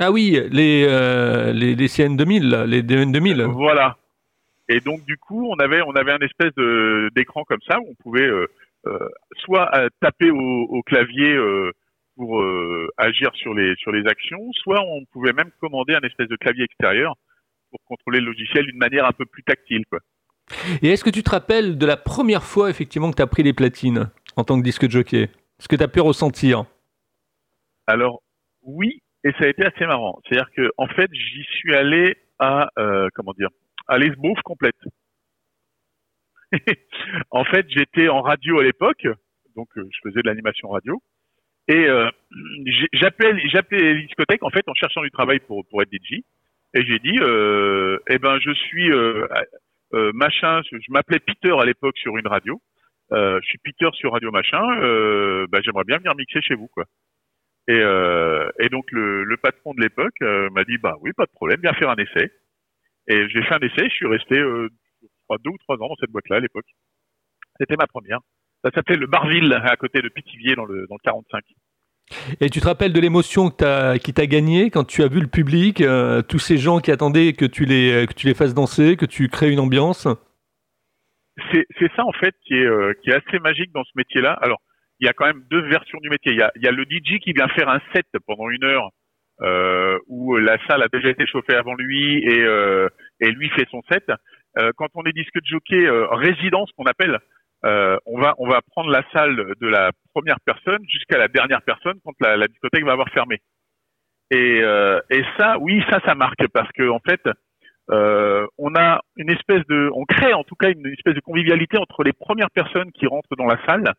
Ah 0.03 0.11
oui, 0.11 0.41
les, 0.51 0.87
euh, 0.89 1.53
les, 1.53 1.75
les, 1.75 1.87
CN2000, 1.87 2.65
les 2.65 2.83
DN2000. 2.83 3.43
Voilà. 3.53 3.99
Et 4.71 4.81
donc 4.81 5.05
du 5.05 5.19
coup, 5.19 5.47
on 5.51 5.59
avait 5.59 5.83
on 5.83 5.93
avait 5.93 6.13
un 6.13 6.21
espèce 6.21 6.55
d'écran 7.15 7.45
comme 7.45 7.61
ça 7.69 7.79
où 7.81 7.91
on 7.91 7.95
pouvait 8.03 8.27
euh, 8.27 8.47
euh, 8.87 8.99
soit 9.45 9.71
taper 10.01 10.31
au, 10.31 10.39
au 10.39 10.83
clavier 10.83 11.37
pour 12.17 12.43
agir 12.97 13.31
sur 13.35 13.53
les 13.53 13.75
sur 13.77 13.93
les 13.93 14.07
actions, 14.07 14.41
soit 14.55 14.81
on 14.81 15.05
pouvait 15.13 15.35
même 15.35 15.51
commander 15.61 15.95
un 15.95 16.01
espèce 16.01 16.29
de 16.29 16.37
clavier 16.37 16.65
extérieur 16.65 17.15
pour 17.71 17.81
contrôler 17.85 18.21
le 18.21 18.27
logiciel 18.27 18.65
d'une 18.65 18.79
manière 18.79 19.05
un 19.05 19.13
peu 19.13 19.27
plus 19.27 19.43
tactile, 19.43 19.85
quoi. 19.87 20.01
Et 20.83 20.89
est-ce 20.89 21.05
que 21.05 21.11
tu 21.11 21.23
te 21.23 21.31
rappelles 21.31 21.77
de 21.79 21.87
la 21.87 21.97
première 21.97 22.43
fois 22.43 22.71
effectivement 22.71 23.11
que 23.11 23.17
tu 23.17 23.23
as 23.23 23.27
pris 23.27 23.43
les 23.43 23.53
platines 23.53 24.11
en 24.37 24.45
tant 24.45 24.59
que 24.59 24.65
disque 24.65 24.89
jockey? 24.89 25.29
Ce 25.59 25.69
que 25.69 25.77
tu 25.77 25.83
as 25.83 25.89
pu 25.89 26.01
ressentir? 26.01 26.65
Alors 27.87 28.23
oui, 28.63 29.03
et 29.25 29.33
ça 29.33 29.45
a 29.45 29.49
été 29.49 29.65
assez 29.65 29.87
marrant. 29.87 30.21
C'est-à-dire 30.25 30.51
que 30.57 30.71
en 30.77 30.87
fait, 30.89 31.11
j'y 31.13 31.45
suis 31.45 31.75
allé 31.75 32.17
à 32.39 32.71
euh, 32.79 33.09
comment 33.15 33.33
dire, 33.33 33.51
à 33.89 33.99
l'esbouffe 33.99 34.41
complète. 34.43 34.81
en 37.31 37.45
fait, 37.45 37.67
j'étais 37.69 38.09
en 38.09 38.23
radio 38.23 38.59
à 38.59 38.65
l'époque, 38.65 39.07
donc 39.57 39.69
euh, 39.77 39.89
je 39.93 39.99
faisais 40.09 40.23
de 40.23 40.27
l'animation 40.27 40.69
radio, 40.69 41.03
et 41.69 41.87
euh, 41.89 42.11
j'appelais 42.93 43.49
j'appelais 43.49 43.95
les 43.95 44.03
discothèques 44.03 44.43
en 44.43 44.51
fait 44.51 44.69
en 44.69 44.75
cherchant 44.75 45.03
du 45.03 45.11
travail 45.11 45.41
pour 45.41 45.65
pour 45.69 45.83
être 45.83 45.93
DJ, 45.93 46.23
et 46.75 46.87
j'ai 46.87 46.99
dit, 47.01 47.17
euh, 47.21 47.99
eh 48.09 48.19
ben 48.19 48.39
je 48.41 48.53
suis 48.53 48.91
euh, 48.93 49.27
euh, 49.95 50.13
machin, 50.15 50.63
je, 50.71 50.77
m'appelais 50.91 51.19
Peter 51.19 51.53
à 51.59 51.65
l'époque 51.65 51.99
sur 51.99 52.17
une 52.17 52.29
radio, 52.29 52.61
je 53.11 53.41
suis 53.43 53.59
Peter 53.59 53.89
sur 53.95 54.13
radio 54.13 54.31
machin, 54.31 54.63
ben, 55.49 55.61
j'aimerais 55.65 55.85
bien 55.85 55.99
venir 55.99 56.15
mixer 56.15 56.41
chez 56.43 56.55
vous 56.55 56.69
quoi. 56.69 56.85
Et, 57.69 57.79
euh, 57.79 58.51
et 58.59 58.69
donc 58.69 58.91
le, 58.91 59.25
le, 59.25 59.37
patron 59.37 59.75
de 59.75 59.81
l'époque 59.81 60.15
euh, 60.23 60.49
m'a 60.51 60.65
dit 60.65 60.79
bah 60.79 60.97
oui 61.01 61.13
pas 61.17 61.27
de 61.27 61.31
problème, 61.31 61.61
viens 61.63 61.73
faire 61.75 61.91
un 61.91 61.97
essai. 61.97 62.33
Et 63.07 63.29
j'ai 63.29 63.43
fait 63.43 63.55
un 63.55 63.61
essai, 63.61 63.89
je 63.89 63.95
suis 63.95 64.07
resté 64.07 64.37
euh, 64.39 64.69
deux 65.31 65.51
ou 65.51 65.59
trois 65.59 65.77
ans 65.77 65.89
dans 65.89 65.97
cette 66.01 66.11
boîte-là 66.11 66.37
à 66.37 66.41
l'époque. 66.41 66.67
C'était 67.59 67.77
ma 67.77 67.87
première. 67.87 68.21
Ça 68.65 68.71
s'appelait 68.75 68.97
le 68.97 69.07
Barville 69.07 69.53
à 69.53 69.77
côté 69.77 70.03
de 70.03 70.09
Pithiviers 70.09 70.55
dans 70.55 70.65
le, 70.65 70.87
dans 70.89 70.97
le 70.97 71.05
45. 71.05 71.43
Et 72.41 72.51
tu 72.51 72.61
te 72.61 72.67
rappelles 72.67 72.93
de 72.93 73.01
l'émotion 73.01 73.51
qui 73.51 73.57
t'a 74.13 74.27
gagné 74.27 74.71
quand 74.71 74.85
tu 74.85 75.03
as 75.03 75.09
vu 75.09 75.21
le 75.21 75.29
public, 75.29 75.81
euh, 75.81 76.23
tous 76.23 76.39
ces 76.39 76.57
gens 76.57 76.81
qui 76.81 76.91
attendaient 76.91 77.33
que 77.33 77.45
tu 77.45 77.65
les, 77.65 78.07
que 78.09 78.15
tu 78.15 78.27
les 78.27 78.35
fasses 78.35 78.55
danser, 78.55 78.97
que 78.97 79.07
tu 79.07 79.29
crées 79.29 79.51
une 79.51 79.61
ambiance? 79.61 80.09
C'est 81.53 81.93
ça 81.97 82.05
en 82.05 82.13
fait 82.13 82.35
qui 82.45 82.55
est, 82.55 82.67
euh, 82.67 82.93
qui 83.03 83.11
est 83.11 83.15
assez 83.15 83.39
magique 83.39 83.73
dans 83.73 83.85
ce 83.85 83.91
métier-là. 83.95 84.33
Alors 84.43 84.61
il 85.01 85.07
y 85.07 85.09
a 85.09 85.13
quand 85.13 85.27
même 85.27 85.43
deux 85.51 85.63
versions 85.63 85.99
du 86.03 86.11
métier. 86.11 86.33
Il 86.33 86.39
y 86.39 86.43
a, 86.43 86.53
il 86.57 86.63
y 86.63 86.69
a 86.69 86.73
le 86.73 86.85
DJ 86.85 87.19
qui 87.21 87.33
vient 87.33 87.49
faire 87.49 87.69
un 87.69 87.81
set 87.95 88.07
pendant 88.27 88.51
une 88.51 88.65
heure 88.65 88.91
euh, 89.41 89.99
où 90.07 90.37
la 90.37 90.59
salle 90.67 90.83
a 90.83 90.89
déjà 90.89 91.09
été 91.09 91.27
chauffée 91.27 91.55
avant 91.55 91.75
lui 91.75 92.19
et, 92.19 92.43
euh, 92.43 92.89
et 93.21 93.31
lui 93.31 93.49
fait 93.51 93.67
son 93.71 93.81
set. 93.91 94.05
Euh, 94.59 94.71
quand 94.77 94.89
on 94.95 95.05
est 95.05 95.13
disque 95.13 95.35
de 95.35 95.47
jockey 95.47 95.87
euh, 95.87 96.07
résidence 96.09 96.71
qu'on 96.77 96.85
appelle, 96.85 97.19
euh, 97.65 97.97
on 98.07 98.21
va 98.21 98.35
on 98.39 98.49
va 98.49 98.61
prendre 98.63 98.91
la 98.91 99.03
salle 99.13 99.37
de 99.61 99.69
la 99.69 99.91
première 100.15 100.41
personne 100.45 100.83
jusqu'à 100.89 101.19
la 101.19 101.29
dernière 101.29 101.63
personne 101.63 101.99
quand 102.05 102.13
la, 102.21 102.37
la 102.37 102.49
discothèque 102.49 102.85
va 102.85 102.93
avoir 102.93 103.09
fermé. 103.11 103.39
Et, 104.31 104.61
euh, 104.63 105.01
et 105.11 105.23
ça, 105.39 105.59
oui, 105.59 105.83
ça, 105.91 106.01
ça 106.05 106.15
marque 106.15 106.47
parce 106.53 106.71
que 106.73 106.89
en 106.89 107.01
fait, 107.01 107.23
on 108.59 108.75
a 108.77 109.01
une 109.17 109.31
espèce 109.31 109.67
de, 109.67 109.91
on 109.95 110.05
crée 110.05 110.33
en 110.33 110.45
tout 110.45 110.55
cas 110.55 110.71
une 110.71 110.87
espèce 110.87 111.15
de 111.15 111.21
convivialité 111.21 111.77
entre 111.77 112.05
les 112.05 112.13
premières 112.13 112.51
personnes 112.51 112.93
qui 112.93 113.07
rentrent 113.07 113.35
dans 113.37 113.47
la 113.47 113.59
salle 113.67 113.95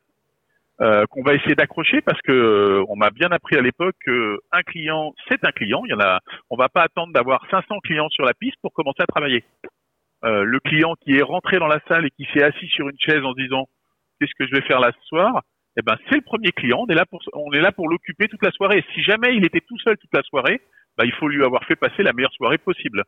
euh, 0.81 1.05
qu'on 1.11 1.21
va 1.21 1.35
essayer 1.35 1.53
d'accrocher 1.53 2.01
parce 2.01 2.19
que 2.21 2.31
euh, 2.31 2.83
on 2.89 2.95
m'a 2.95 3.11
bien 3.11 3.29
appris 3.29 3.55
à 3.55 3.61
l'époque 3.61 3.95
qu'un 4.03 4.63
client, 4.63 5.13
c'est 5.29 5.43
un 5.45 5.51
client. 5.51 5.83
Il 5.85 5.91
y 5.91 5.93
en 5.93 5.99
a, 5.99 6.19
on 6.49 6.57
va 6.57 6.69
pas 6.69 6.81
attendre 6.81 7.13
d'avoir 7.13 7.45
500 7.51 7.79
clients 7.83 8.09
sur 8.09 8.25
la 8.25 8.33
piste 8.33 8.57
pour 8.61 8.73
commencer 8.73 9.01
à 9.01 9.05
travailler. 9.05 9.43
Euh, 10.23 10.43
le 10.43 10.59
client 10.59 10.95
qui 11.01 11.17
est 11.17 11.21
rentré 11.21 11.59
dans 11.59 11.67
la 11.67 11.79
salle 11.87 12.05
et 12.05 12.11
qui 12.11 12.27
s'est 12.33 12.43
assis 12.43 12.67
sur 12.67 12.89
une 12.89 12.99
chaise 12.99 13.23
en 13.23 13.33
se 13.33 13.41
disant 13.41 13.67
qu'est-ce 14.19 14.33
que 14.37 14.47
je 14.47 14.55
vais 14.55 14.65
faire 14.67 14.79
là 14.79 14.91
ce 14.99 15.07
soir, 15.07 15.41
eh 15.77 15.81
ben 15.83 15.95
c'est 16.09 16.15
le 16.15 16.21
premier 16.21 16.51
client. 16.51 16.79
On 16.81 16.87
est 16.87 16.95
là 16.95 17.05
pour, 17.05 17.21
on 17.33 17.51
est 17.51 17.61
là 17.61 17.71
pour 17.71 17.87
l'occuper 17.87 18.27
toute 18.27 18.43
la 18.43 18.51
soirée. 18.51 18.83
Si 18.93 19.03
jamais 19.03 19.35
il 19.35 19.45
était 19.45 19.61
tout 19.61 19.77
seul 19.79 19.97
toute 19.97 20.13
la 20.13 20.23
soirée, 20.23 20.61
bah, 20.97 21.05
il 21.05 21.13
faut 21.13 21.27
lui 21.27 21.43
avoir 21.43 21.63
fait 21.65 21.75
passer 21.75 22.03
la 22.03 22.13
meilleure 22.13 22.33
soirée 22.33 22.57
possible. 22.57 23.03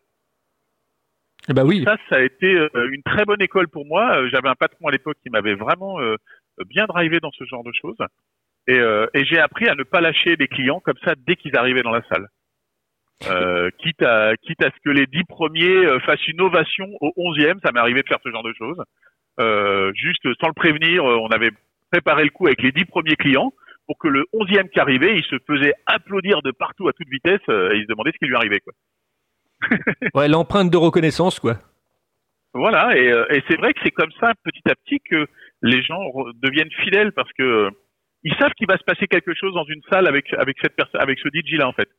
Ben 1.50 1.66
oui. 1.66 1.84
Ça, 1.84 1.98
ça 2.10 2.16
a 2.16 2.22
été 2.22 2.52
une 2.74 3.04
très 3.04 3.26
bonne 3.26 3.42
école 3.42 3.68
pour 3.68 3.86
moi. 3.86 4.28
J'avais 4.30 4.50
un 4.50 4.56
patron 4.56 4.88
à 4.88 4.92
l'époque 4.92 5.18
qui 5.22 5.30
m'avait 5.30 5.56
vraiment 5.56 5.98
bien 6.70 6.86
drivé 6.86 7.20
dans 7.20 7.32
ce 7.32 7.44
genre 7.46 7.64
de 7.64 7.72
choses. 7.74 7.98
Et, 8.68 8.80
euh, 8.80 9.08
j'ai 9.14 9.40
appris 9.40 9.68
à 9.68 9.76
ne 9.76 9.84
pas 9.84 10.02
lâcher 10.02 10.36
les 10.38 10.48
clients 10.48 10.80
comme 10.80 10.98
ça 11.04 11.16
dès 11.16 11.36
qu'ils 11.36 11.58
arrivaient 11.58 11.84
dans 11.84 11.92
la 11.92 12.04
salle. 12.08 12.28
Euh, 13.30 13.70
quitte 13.80 14.02
à 14.04 14.34
ce 14.42 14.80
que 14.84 14.90
les 14.90 15.06
dix 15.06 15.24
premiers 15.24 15.86
euh, 15.86 16.00
fassent 16.00 16.28
une 16.28 16.42
ovation 16.42 16.88
au 17.00 17.14
onzième, 17.16 17.60
ça 17.64 17.72
m'est 17.72 17.80
arrivé 17.80 18.02
de 18.02 18.08
faire 18.08 18.20
ce 18.24 18.30
genre 18.32 18.44
de 18.44 18.54
choses. 18.54 18.82
Euh, 19.40 19.92
juste 19.96 20.28
sans 20.42 20.48
le 20.48 20.54
prévenir, 20.54 21.04
on 21.06 21.28
avait 21.28 21.52
préparé 21.92 22.24
le 22.24 22.32
coup 22.32 22.48
avec 22.48 22.62
les 22.62 22.72
dix 22.72 22.86
premiers 22.86 23.16
clients. 23.16 23.54
pour 23.86 23.98
que 23.98 24.08
le 24.08 24.26
onzième 24.32 24.70
qui 24.70 24.80
arrivait, 24.80 25.18
il 25.18 25.24
se 25.26 25.36
faisait 25.46 25.74
applaudir 25.86 26.42
de 26.42 26.52
partout 26.52 26.88
à 26.88 26.94
toute 26.94 27.10
vitesse 27.10 27.42
et 27.50 27.76
il 27.76 27.84
se 27.84 27.88
demandait 27.88 28.12
ce 28.14 28.18
qui 28.18 28.28
lui 28.28 28.36
arrivait. 28.36 28.62
Quoi. 28.62 28.72
ouais, 30.16 30.28
l'empreinte 30.28 30.70
de 30.70 30.78
reconnaissance, 30.78 31.40
quoi. 31.40 31.58
Voilà, 32.54 32.96
et, 32.96 33.08
et 33.08 33.44
c'est 33.48 33.58
vrai 33.58 33.74
que 33.74 33.80
c'est 33.84 33.92
comme 33.92 34.12
ça 34.20 34.34
petit 34.44 34.62
à 34.70 34.76
petit 34.76 35.00
que 35.00 35.26
les 35.64 35.82
gens 35.82 36.00
deviennent 36.42 36.72
fidèles 36.84 37.12
parce 37.12 37.32
que 37.34 37.70
ils 38.24 38.36
savent 38.36 38.54
qu'il 38.54 38.68
va 38.68 38.78
se 38.78 38.84
passer 38.84 39.08
quelque 39.08 39.34
chose 39.34 39.54
dans 39.54 39.66
une 39.66 39.82
salle 39.92 40.08
avec 40.08 40.34
avec 40.34 40.58
cette 40.62 40.76
personne, 40.76 41.02
avec 41.02 41.20
ce 41.20 41.30
DJ 41.30 41.58
là 41.58 41.68
en 41.68 41.74
fait. 41.74 41.90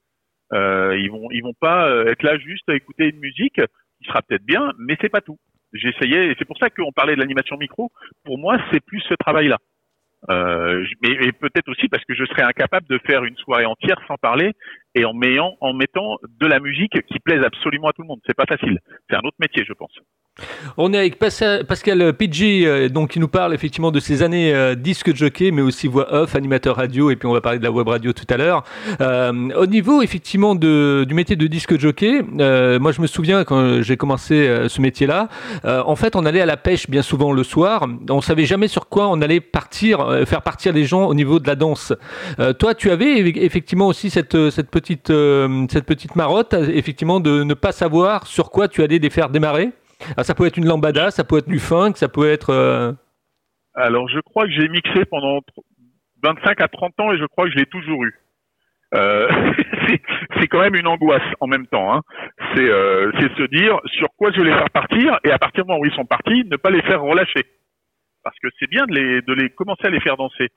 Euh, 0.53 0.97
ils 0.99 1.11
vont 1.11 1.31
ils 1.31 1.43
vont 1.43 1.55
pas 1.59 1.89
euh, 1.89 2.07
être 2.07 2.23
là 2.23 2.39
juste 2.39 2.69
à 2.69 2.75
écouter 2.75 3.09
une 3.09 3.19
musique 3.19 3.61
qui 3.99 4.05
sera 4.07 4.23
peut-être 4.23 4.45
bien, 4.45 4.73
mais 4.79 4.97
c'est 5.01 5.09
pas 5.09 5.21
tout. 5.21 5.39
Essayé 5.75 6.31
et 6.31 6.37
c'est 6.39 6.45
pour 6.45 6.57
ça 6.59 6.71
qu'on 6.71 6.93
parlait 6.93 7.17
de 7.17 7.21
l'animation 7.21 7.57
micro. 7.57 7.91
Pour 8.25 8.39
moi, 8.39 8.59
c'est 8.71 8.85
plus 8.85 9.01
ce 9.09 9.15
travail-là. 9.15 9.59
Euh, 10.31 10.85
mais, 11.03 11.33
peut-être 11.33 11.69
aussi 11.69 11.89
parce 11.89 12.05
que 12.05 12.15
je 12.15 12.25
serais 12.25 12.43
incapable 12.43 12.87
de 12.89 12.99
faire 13.07 13.25
une 13.25 13.37
soirée 13.37 13.67
entière 13.67 14.01
sans 14.09 14.17
parler 14.17 14.53
et 14.95 15.05
en 15.05 15.13
mettant, 15.13 15.57
en 15.61 15.75
mettant 15.75 16.19
de 16.41 16.47
la 16.47 16.61
musique 16.61 16.99
qui 17.07 17.19
plaise 17.21 17.43
absolument 17.45 17.89
à 17.89 17.93
tout 17.93 18.03
le 18.03 18.09
monde. 18.09 18.21
C'est 18.27 18.37
pas 18.37 18.47
facile. 18.47 18.79
C'est 19.09 19.17
un 19.17 19.23
autre 19.25 19.37
métier, 19.39 19.65
je 19.67 19.73
pense. 19.75 19.93
On 20.77 20.93
est 20.93 20.99
avec 20.99 21.19
Pascal 21.19 22.13
Pidgey, 22.15 22.67
euh, 22.67 22.89
donc 22.89 23.11
qui 23.11 23.21
nous 23.21 23.29
parle 23.29 23.55
effectivement 23.55 23.93
de 23.93 24.01
ses 24.01 24.23
années 24.23 24.53
euh, 24.53 24.75
disque 24.75 25.15
jockey, 25.15 25.53
mais 25.53 25.63
aussi 25.63 25.87
voix 25.87 26.13
off, 26.13 26.35
animateur 26.35 26.77
radio, 26.77 27.11
et 27.11 27.17
puis 27.17 27.29
on 27.29 27.33
va 27.33 27.41
parler 27.41 27.61
de 27.61 27.65
la 27.65 27.71
web 27.71 27.87
radio 27.87 28.13
tout 28.13 28.27
à 28.29 28.37
l'heure. 28.37 28.65
Euh, 29.01 29.51
au 29.57 29.67
niveau 29.67 30.03
effectivement 30.03 30.57
du 30.57 31.15
métier 31.15 31.37
de 31.37 31.47
disque 31.47 31.79
jockey, 31.79 32.23
moi 32.23 32.91
je 32.91 33.01
me 33.01 33.07
souviens 33.07 33.45
quand 33.45 33.83
j'ai 33.83 33.97
commencé 33.97 34.67
ce 34.69 34.81
métier-là, 34.81 35.29
en 35.65 35.97
fait 35.97 36.17
on 36.17 36.27
allait 36.27 36.41
à 36.41 36.47
la 36.47 36.57
pêche 36.57 36.89
bien 36.89 37.03
souvent 37.03 37.33
le 37.33 37.45
soir, 37.45 37.87
on 38.11 38.21
savait 38.21 38.47
jamais 38.47 38.69
sur 38.69 38.89
quoi 38.89 39.09
on 39.09 39.21
allait 39.23 39.41
partir, 39.41 40.27
faire 40.27 40.43
partir 40.43 40.73
les 40.73 40.85
gens 40.85 41.07
au 41.07 41.15
niveau 41.15 41.39
de 41.39 41.47
la 41.47 41.55
danse. 41.55 41.93
toi 42.59 42.75
tu 42.75 42.91
avais 42.91 43.19
effectivement 43.21 43.87
aussi 43.87 44.11
cette, 44.11 44.51
cette, 44.51 44.71
petite, 44.71 45.13
cette 45.71 45.87
petite 45.87 46.17
marotte, 46.17 46.55
effectivement 46.55 47.21
de 47.21 47.45
ne 47.45 47.55
pas 47.55 47.73
savoir 47.73 48.27
sur 48.27 48.51
quoi 48.51 48.69
tu 48.69 48.83
allais 48.83 48.99
les 48.99 49.11
faire 49.11 49.29
démarrer? 49.29 49.73
Ah, 50.17 50.25
ça 50.25 50.35
peut 50.35 50.47
être 50.47 50.57
une 50.57 50.67
lambada, 50.67 51.11
ça 51.11 51.25
peut 51.25 51.39
être 51.39 51.49
du 51.49 51.59
funk, 51.59 51.93
ça 51.97 52.09
peut 52.09 52.31
être. 52.31 52.51
Euh, 52.51 52.93
Alors, 53.75 54.09
je 54.09 54.21
crois 54.21 54.45
que 54.45 54.53
j'ai 54.53 54.69
mixé 54.69 55.05
pendant 55.05 55.41
25 56.23 56.61
à 56.61 56.69
30 56.69 57.01
ans 57.01 57.13
et 57.13 57.19
je 57.19 57.25
crois 57.27 57.47
que 57.47 57.53
je 57.53 57.57
l'ai 57.57 57.67
toujours 57.67 58.05
eu. 58.05 58.15
Euh, 58.95 59.29
c'est 60.39 60.47
quand 60.47 60.61
même 60.61 60.77
une 60.77 60.87
angoisse 60.87 61.23
en 61.41 61.47
même 61.47 61.67
temps. 61.67 61.95
Hein. 61.95 62.03
Euh, 62.57 63.11
c'est 63.19 63.35
se 63.35 63.47
dire 63.49 63.81
sur 63.87 64.09
quoi 64.17 64.31
je 64.33 64.41
vais 64.41 64.51
les 64.51 64.57
faire 64.57 64.71
partir 64.71 65.19
et 65.25 65.31
à 65.31 65.39
partir 65.39 65.65
du 65.65 65.69
moment 65.69 65.81
où 65.81 65.87
ils 65.87 65.95
sont 65.95 66.05
partis, 66.05 66.45
ne 66.45 66.57
pas 66.57 66.71
les 66.71 66.83
faire 66.83 67.03
relâcher. 67.03 67.45
Parce 68.23 68.39
que 68.39 68.49
c'est 68.59 68.71
bien 68.71 68.87
de 68.87 68.95
les, 68.95 69.23
de 69.23 69.33
les 69.35 69.51
commencer 69.51 69.87
à 69.87 69.91
les 69.91 70.01
faire 70.01 70.17
danser. 70.17 70.49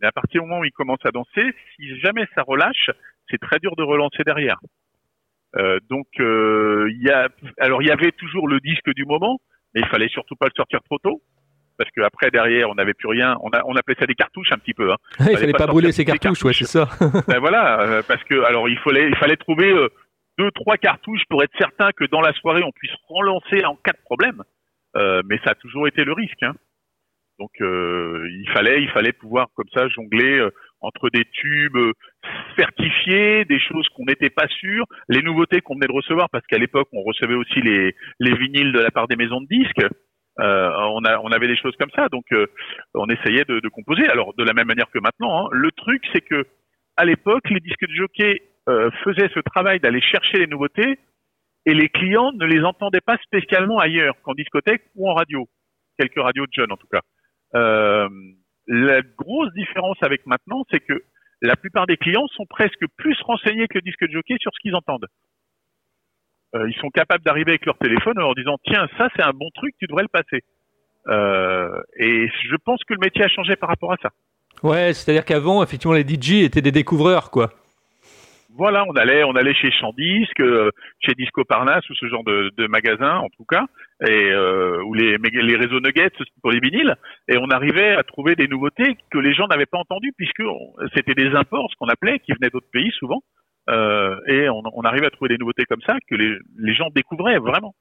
Mais 0.00 0.08
à 0.08 0.12
partir 0.12 0.42
du 0.42 0.48
moment 0.48 0.60
où 0.60 0.64
ils 0.64 0.72
commencent 0.72 1.06
à 1.06 1.12
danser, 1.12 1.54
si 1.76 1.98
jamais 2.00 2.26
ça 2.34 2.42
relâche, 2.42 2.90
c'est 3.30 3.38
très 3.38 3.58
dur 3.60 3.76
de 3.76 3.82
relancer 3.82 4.24
derrière. 4.24 4.58
Euh, 5.56 5.78
donc 5.88 6.06
euh, 6.20 6.88
il 6.90 7.02
y 7.02 7.10
a, 7.10 7.28
alors 7.58 7.82
il 7.82 7.88
y 7.88 7.90
avait 7.90 8.12
toujours 8.12 8.48
le 8.48 8.60
disque 8.60 8.90
du 8.94 9.04
moment, 9.04 9.38
mais 9.74 9.82
il 9.82 9.86
fallait 9.86 10.08
surtout 10.08 10.36
pas 10.36 10.46
le 10.46 10.52
sortir 10.56 10.80
trop 10.84 10.98
tôt 10.98 11.22
parce 11.78 11.90
que 11.90 12.02
après 12.02 12.30
derrière 12.30 12.68
on 12.70 12.74
n'avait 12.74 12.94
plus 12.94 13.08
rien. 13.08 13.36
On, 13.42 13.50
a, 13.50 13.62
on 13.66 13.74
appelait 13.76 13.96
ça 13.98 14.06
des 14.06 14.14
cartouches 14.14 14.52
un 14.52 14.58
petit 14.58 14.74
peu. 14.74 14.92
Hein. 14.92 14.96
il 15.20 15.24
fallait, 15.24 15.36
fallait 15.36 15.52
pas, 15.52 15.66
brûler 15.66 15.92
ces 15.92 16.04
cartouches, 16.04 16.44
ouais, 16.44 16.52
c'est 16.52 16.64
ça. 16.64 16.88
ben 17.28 17.38
voilà, 17.38 17.80
euh, 17.80 18.02
parce 18.06 18.22
que 18.24 18.42
alors 18.44 18.68
il 18.68 18.78
fallait, 18.78 19.08
il 19.08 19.16
fallait 19.16 19.36
trouver 19.36 19.72
deux, 20.38 20.50
trois 20.52 20.76
cartouches 20.76 21.24
pour 21.28 21.42
être 21.42 21.56
certain 21.58 21.90
que 21.92 22.04
dans 22.04 22.20
la 22.20 22.32
soirée 22.34 22.62
on 22.62 22.72
puisse 22.72 22.94
relancer 23.08 23.64
en 23.64 23.76
cas 23.76 23.92
de 23.92 24.02
problème. 24.04 24.42
Euh, 24.96 25.22
mais 25.26 25.38
ça 25.44 25.50
a 25.50 25.54
toujours 25.56 25.88
été 25.88 26.04
le 26.04 26.12
risque. 26.12 26.42
Hein. 26.42 26.54
Donc 27.38 27.50
euh, 27.60 28.28
il 28.30 28.48
fallait, 28.52 28.82
il 28.82 28.88
fallait 28.90 29.12
pouvoir 29.12 29.48
comme 29.54 29.68
ça 29.74 29.88
jongler 29.88 30.48
entre 30.84 31.10
des 31.10 31.24
tubes 31.32 31.78
certifiés, 32.56 33.44
des 33.44 33.58
choses 33.58 33.88
qu'on 33.90 34.04
n'était 34.04 34.30
pas 34.30 34.46
sûr, 34.48 34.84
les 35.08 35.22
nouveautés 35.22 35.60
qu'on 35.60 35.74
venait 35.74 35.86
de 35.86 35.92
recevoir, 35.92 36.28
parce 36.30 36.46
qu'à 36.46 36.58
l'époque 36.58 36.88
on 36.92 37.02
recevait 37.02 37.34
aussi 37.34 37.60
les, 37.60 37.94
les 38.20 38.36
vinyles 38.36 38.72
de 38.72 38.80
la 38.80 38.90
part 38.90 39.08
des 39.08 39.16
maisons 39.16 39.40
de 39.40 39.46
disques. 39.46 39.86
Euh, 40.40 40.70
on, 40.90 41.04
a, 41.04 41.18
on 41.20 41.30
avait 41.30 41.46
des 41.46 41.56
choses 41.56 41.76
comme 41.78 41.90
ça, 41.94 42.08
donc 42.08 42.24
euh, 42.32 42.46
on 42.94 43.06
essayait 43.06 43.44
de, 43.44 43.60
de, 43.60 43.68
composer. 43.68 44.06
Alors 44.08 44.34
de 44.34 44.42
la 44.42 44.52
même 44.52 44.66
manière 44.66 44.90
que 44.90 44.98
maintenant, 44.98 45.46
hein. 45.46 45.48
le 45.52 45.70
truc 45.70 46.02
c'est 46.12 46.22
que 46.22 46.44
à 46.96 47.04
l'époque 47.04 47.48
les 47.50 47.60
disques 47.60 47.86
de 47.86 47.94
jockey 47.94 48.42
euh, 48.68 48.90
faisaient 49.04 49.30
ce 49.32 49.40
travail 49.40 49.78
d'aller 49.78 50.00
chercher 50.00 50.38
les 50.38 50.46
nouveautés 50.48 50.98
et 51.66 51.74
les 51.74 51.88
clients 51.88 52.32
ne 52.32 52.46
les 52.46 52.64
entendaient 52.64 53.00
pas 53.00 53.16
spécialement 53.18 53.78
ailleurs 53.78 54.14
qu'en 54.22 54.34
discothèque 54.34 54.82
ou 54.96 55.08
en 55.08 55.14
radio, 55.14 55.46
quelques 55.98 56.20
radios 56.20 56.46
de 56.46 56.52
jeunes 56.52 56.72
en 56.72 56.76
tout 56.76 56.88
cas. 56.88 57.00
La 58.66 59.02
grosse 59.02 59.52
différence 59.54 59.96
avec 60.02 60.26
maintenant, 60.26 60.64
c'est 60.70 60.80
que 60.80 61.02
la 61.42 61.56
plupart 61.56 61.86
des 61.86 61.96
clients 61.96 62.26
sont 62.28 62.46
presque 62.46 62.86
plus 62.96 63.16
renseignés 63.22 63.68
que 63.68 63.74
le 63.78 63.82
disque 63.82 64.06
de 64.06 64.12
jockey 64.12 64.36
sur 64.40 64.50
ce 64.54 64.60
qu'ils 64.60 64.74
entendent. 64.74 65.06
Euh, 66.54 66.68
ils 66.70 66.76
sont 66.80 66.90
capables 66.90 67.24
d'arriver 67.24 67.52
avec 67.52 67.66
leur 67.66 67.76
téléphone 67.78 68.16
en 68.18 68.22
leur 68.22 68.34
disant 68.34 68.56
tiens 68.64 68.88
ça 68.96 69.08
c'est 69.16 69.22
un 69.22 69.32
bon 69.32 69.48
truc 69.54 69.74
tu 69.78 69.86
devrais 69.86 70.04
le 70.04 70.08
passer. 70.08 70.44
Euh, 71.08 71.82
et 71.98 72.28
je 72.28 72.56
pense 72.64 72.82
que 72.84 72.94
le 72.94 73.00
métier 73.00 73.24
a 73.24 73.28
changé 73.28 73.56
par 73.56 73.68
rapport 73.68 73.92
à 73.92 73.96
ça. 74.00 74.10
Ouais, 74.62 74.94
c'est-à-dire 74.94 75.24
qu'avant 75.24 75.62
effectivement 75.62 75.94
les 75.94 76.06
DJ 76.06 76.44
étaient 76.44 76.62
des 76.62 76.72
découvreurs 76.72 77.30
quoi 77.30 77.50
voilà, 78.56 78.84
on 78.88 78.92
allait, 78.92 79.24
on 79.24 79.36
allait 79.36 79.54
chez 79.54 79.70
Chandisque, 79.70 80.40
euh, 80.40 80.70
chez 81.00 81.12
Disco 81.14 81.44
Parnasse 81.44 81.88
ou 81.90 81.94
ce 81.94 82.06
genre 82.06 82.24
de, 82.24 82.50
de 82.56 82.66
magasin 82.66 83.18
en 83.18 83.28
tout 83.30 83.44
cas, 83.44 83.66
et 84.06 84.30
euh, 84.30 84.82
ou 84.84 84.94
les, 84.94 85.16
les 85.18 85.56
réseaux 85.56 85.80
Nuggets 85.80 86.10
pour 86.40 86.50
les 86.50 86.60
vinyles, 86.60 86.94
et 87.28 87.36
on 87.38 87.48
arrivait 87.50 87.96
à 87.96 88.02
trouver 88.02 88.36
des 88.36 88.48
nouveautés 88.48 88.96
que 89.10 89.18
les 89.18 89.34
gens 89.34 89.46
n'avaient 89.48 89.66
pas 89.66 89.78
entendues 89.78 90.12
puisque 90.16 90.42
c'était 90.94 91.14
des 91.14 91.34
imports, 91.34 91.68
ce 91.70 91.76
qu'on 91.76 91.88
appelait, 91.88 92.18
qui 92.20 92.32
venaient 92.32 92.50
d'autres 92.50 92.70
pays 92.72 92.92
souvent, 92.98 93.22
euh, 93.70 94.16
et 94.26 94.48
on, 94.48 94.62
on, 94.74 94.82
arrivait 94.82 95.06
à 95.06 95.10
trouver 95.10 95.30
des 95.30 95.38
nouveautés 95.38 95.64
comme 95.64 95.80
ça 95.86 95.96
que 96.08 96.14
les, 96.14 96.36
les 96.58 96.74
gens 96.74 96.88
découvraient 96.94 97.38
vraiment. 97.38 97.74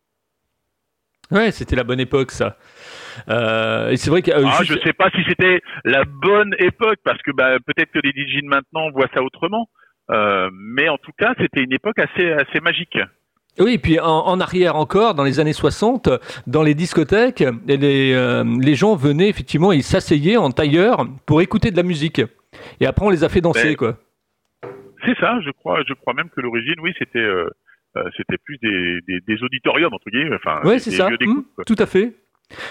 Ouais, 1.31 1.51
c'était 1.51 1.75
la 1.75 1.83
bonne 1.83 1.99
époque, 1.99 2.31
ça. 2.31 2.57
Euh, 3.29 3.89
et 3.89 3.97
c'est 3.97 4.09
vrai 4.09 4.21
que. 4.21 4.31
Euh, 4.31 4.45
ah, 4.45 4.63
je 4.63 4.73
sais 4.83 4.93
pas 4.93 5.09
si 5.11 5.23
c'était 5.27 5.61
la 5.83 6.03
bonne 6.05 6.53
époque 6.59 6.99
parce 7.03 7.21
que 7.21 7.31
bah, 7.31 7.57
peut-être 7.65 7.91
que 7.91 7.99
les 7.99 8.11
DJ 8.11 8.41
de 8.43 8.47
maintenant 8.47 8.91
voient 8.91 9.09
ça 9.13 9.23
autrement. 9.23 9.67
Euh, 10.11 10.49
mais 10.53 10.89
en 10.89 10.97
tout 10.97 11.11
cas, 11.17 11.33
c'était 11.39 11.63
une 11.63 11.73
époque 11.73 11.99
assez, 11.99 12.31
assez 12.31 12.59
magique. 12.59 12.97
Oui, 13.59 13.73
et 13.73 13.77
puis 13.77 13.99
en, 13.99 14.39
arrière 14.39 14.75
encore, 14.75 15.13
dans 15.13 15.23
les 15.23 15.39
années 15.39 15.53
60, 15.53 16.09
dans 16.47 16.63
les 16.63 16.73
discothèques, 16.73 17.43
les, 17.67 18.13
euh, 18.13 18.43
les 18.59 18.73
gens 18.73 18.95
venaient 18.95 19.29
effectivement, 19.29 19.71
ils 19.71 19.83
s'asseyaient 19.83 20.37
en 20.37 20.49
tailleur 20.49 21.05
pour 21.27 21.41
écouter 21.41 21.69
de 21.69 21.77
la 21.77 21.83
musique. 21.83 22.21
Et 22.79 22.87
après, 22.87 23.05
on 23.05 23.09
les 23.09 23.23
a 23.23 23.29
fait 23.29 23.41
danser, 23.41 23.69
ben, 23.69 23.75
quoi. 23.75 23.97
C'est 25.05 25.17
ça, 25.19 25.39
je 25.45 25.51
crois, 25.51 25.83
je 25.87 25.93
crois 25.93 26.13
même 26.13 26.29
que 26.29 26.41
l'origine, 26.41 26.75
oui, 26.81 26.93
c'était 26.97 27.19
euh, 27.95 28.03
c'était 28.17 28.37
plus 28.37 28.57
des, 28.57 29.01
des, 29.07 29.43
auditoriums, 29.43 29.93
entre 29.93 30.09
guillemets. 30.09 30.35
Enfin, 30.35 30.61
oui, 30.63 30.79
c'est 30.79 30.91
ça, 30.91 31.09
mmh, 31.09 31.43
tout 31.67 31.75
à 31.77 31.85
fait. 31.85 32.15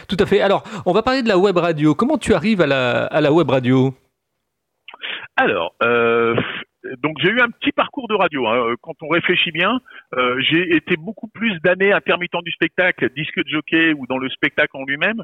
Tout 0.09 0.17
à 0.19 0.27
fait. 0.27 0.41
Alors, 0.41 0.65
on 0.85 0.93
va 0.93 1.03
parler 1.03 1.23
de 1.23 1.29
la 1.29 1.39
web 1.39 1.57
radio. 1.57 1.95
Comment 1.95 2.19
tu 2.19 2.35
arrives 2.35 2.61
à 2.61 2.67
la, 2.67 3.05
à 3.07 3.21
la 3.21 3.33
web 3.33 3.49
radio? 3.49 3.95
Alors, 5.37 5.75
euh, 5.83 6.35
donc 7.03 7.17
j'ai 7.21 7.31
eu 7.31 7.41
un 7.41 7.51
petit 7.51 7.73
parcours 7.73 8.09
de 8.09 8.15
radio. 8.15 8.47
Hein. 8.47 8.75
Quand 8.83 8.95
on 9.03 9.09
réfléchit 9.09 9.53
bien, 9.53 9.81
euh, 10.15 10.41
j'ai 10.41 10.77
été 10.77 10.97
beaucoup 10.97 11.29
plus 11.29 11.59
d'années 11.61 11.93
intermittent 11.93 12.43
du 12.45 12.53
spectacle, 12.53 13.11
disque 13.15 13.39
de 13.39 13.49
jockey 13.49 13.93
ou 13.93 14.07
dans 14.07 14.19
le 14.19 14.29
spectacle 14.31 14.77
en 14.77 14.85
lui-même 14.85 15.23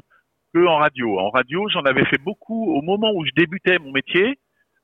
que 0.53 0.65
en 0.65 0.77
radio. 0.77 1.19
En 1.19 1.29
radio, 1.29 1.67
j'en 1.69 1.81
avais 1.81 2.05
fait 2.05 2.21
beaucoup 2.21 2.73
au 2.73 2.81
moment 2.81 3.11
où 3.13 3.25
je 3.25 3.31
débutais 3.35 3.77
mon 3.79 3.91
métier. 3.91 4.39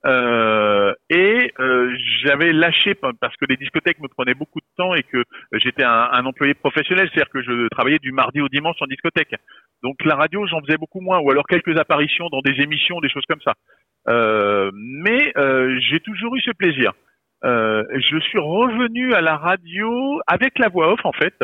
Euh, 0.05 0.93
et 1.09 1.51
euh, 1.59 1.95
j'avais 2.23 2.53
lâché 2.53 2.93
parce 2.93 3.35
que 3.37 3.45
les 3.49 3.57
discothèques 3.57 3.99
me 3.99 4.07
prenaient 4.07 4.35
beaucoup 4.35 4.59
de 4.59 4.65
temps 4.77 4.93
et 4.93 5.01
que 5.01 5.23
j'étais 5.53 5.83
un, 5.83 6.25
employé 6.25 6.53
professionnel, 6.53 7.09
c'est-à-dire 7.11 7.31
que 7.31 7.41
je 7.41 7.67
travaillais 7.69 7.97
du 7.97 8.11
mardi 8.11 8.39
au 8.41 8.49
dimanche 8.49 8.77
en 8.81 8.85
discothèque. 8.85 9.35
Donc 9.81 10.03
la 10.05 10.15
radio, 10.15 10.45
j'en 10.45 10.61
faisais 10.61 10.77
beaucoup 10.77 11.01
moins, 11.01 11.19
ou 11.19 11.31
alors 11.31 11.47
quelques 11.47 11.77
apparitions 11.77 12.29
dans 12.29 12.41
des 12.41 12.61
émissions, 12.61 12.99
des 12.99 13.09
choses 13.09 13.25
comme 13.27 13.41
ça. 13.41 13.53
Euh, 14.07 14.71
mais 14.73 15.33
euh, 15.37 15.79
j'ai 15.89 15.99
toujours 15.99 16.35
eu 16.35 16.41
ce 16.41 16.51
plaisir. 16.51 16.93
Euh, 17.43 17.83
je 17.95 18.19
suis 18.19 18.39
revenu 18.39 19.13
à 19.13 19.21
la 19.21 19.37
radio 19.37 20.19
avec 20.27 20.57
la 20.59 20.69
voix 20.69 20.93
off 20.93 20.99
en 21.03 21.13
fait, 21.13 21.35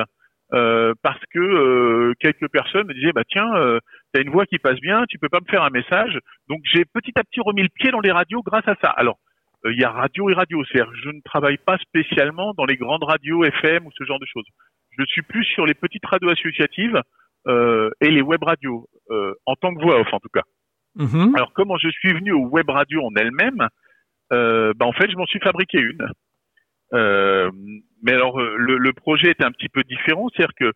parce 0.50 1.22
que 1.34 2.13
quelques 2.20 2.50
personnes 2.50 2.88
me 2.88 2.94
disaient 2.94 3.13
bah 3.13 3.24
tiens, 3.30 3.80
t'as 4.13 4.22
une 4.22 4.30
voix 4.30 4.46
qui 4.46 4.60
passe 4.60 4.80
bien, 4.80 5.06
tu 5.10 5.18
peux 5.18 5.30
pas 5.30 5.39
me 5.39 5.50
faire 5.50 5.63
un 5.63 5.70
message. 5.70 6.20
Donc 6.48 6.62
j'ai 6.63 6.86
petit 6.86 7.13
à 7.15 7.24
petit 7.24 7.41
remis 7.41 7.63
le 7.63 7.70
pied 7.70 7.91
dans 7.91 8.00
les 8.00 8.12
radios 8.12 8.41
grâce 8.44 8.68
à 8.68 8.75
ça. 8.82 8.89
Alors 8.89 9.18
il 9.65 9.80
y 9.80 9.84
a 9.84 9.91
radio 9.91 10.30
et 10.30 10.34
radio, 10.34 10.63
c'est-à-dire 10.65 10.91
je 11.03 11.10
ne 11.10 11.22
travaille 11.24 11.58
pas 11.58 11.77
spécialement 11.77 12.53
dans 12.56 12.65
les 12.65 12.77
grandes 12.77 13.03
radios 13.03 13.44
FM 13.44 13.86
ou 13.86 13.91
ce 13.98 14.03
genre 14.06 14.20
de 14.20 14.25
choses. 14.25 14.46
Je 14.98 15.03
suis 15.06 15.22
plus 15.22 15.46
sur 15.46 15.65
les 15.65 15.75
petites 15.75 16.06
radios 16.06 16.30
associatives 16.30 17.01
et 17.48 18.10
les 18.10 18.22
web 18.22 18.44
radios 18.44 18.88
en 19.46 19.56
tant 19.56 19.74
que 19.74 19.82
voix 19.82 20.00
off 20.00 20.13
en 20.13 20.20
tout 20.20 20.30
cas. 20.34 20.44
Mhm. 20.96 21.36
Alors 21.36 21.53
comment 21.53 21.77
je 21.77 21.89
suis 21.89 22.13
venu 22.13 22.32
au 22.32 22.48
web 22.48 22.70
radio 22.70 23.03
en 23.03 23.15
elle-même 23.15 23.68
euh, 24.34 24.74
bah, 24.75 24.86
En 24.86 24.94
fait, 24.94 25.10
je 25.10 25.15
m'en 25.15 25.25
suis 25.25 25.39
fabriqué 25.39 25.80
une. 25.80 26.08
Euh, 26.94 27.50
mais 28.03 28.12
alors 28.12 28.39
euh, 28.39 28.56
le, 28.58 28.77
le, 28.77 28.91
projet 28.91 29.32
était 29.32 29.46
un 29.46 29.51
petit 29.51 29.70
peu 29.70 29.82
différent, 29.84 30.27
c'est-à-dire 30.30 30.56
que 30.56 30.65
euh, 30.65 30.72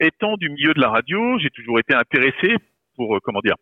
étant 0.00 0.36
du 0.36 0.50
milieu 0.50 0.74
de 0.74 0.80
la 0.80 0.90
radio, 0.90 1.38
j'ai 1.38 1.50
toujours 1.50 1.78
été 1.78 1.94
intéressé 1.94 2.56
pour 2.96 3.16
euh, 3.16 3.20
comment 3.22 3.40
dire, 3.40 3.56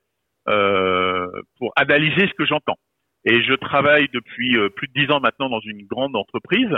pour 1.59 1.73
analyser 1.77 2.27
ce 2.27 2.35
que 2.35 2.47
j'entends. 2.47 2.79
Et 3.25 3.43
je 3.43 3.55
travaille 3.55 4.09
depuis 4.13 4.57
plus 4.75 4.89
de 4.89 4.93
dix 4.95 5.11
ans 5.13 5.21
maintenant 5.21 5.49
dans 5.49 5.61
une 5.61 5.87
grande 5.87 6.17
entreprise 6.17 6.75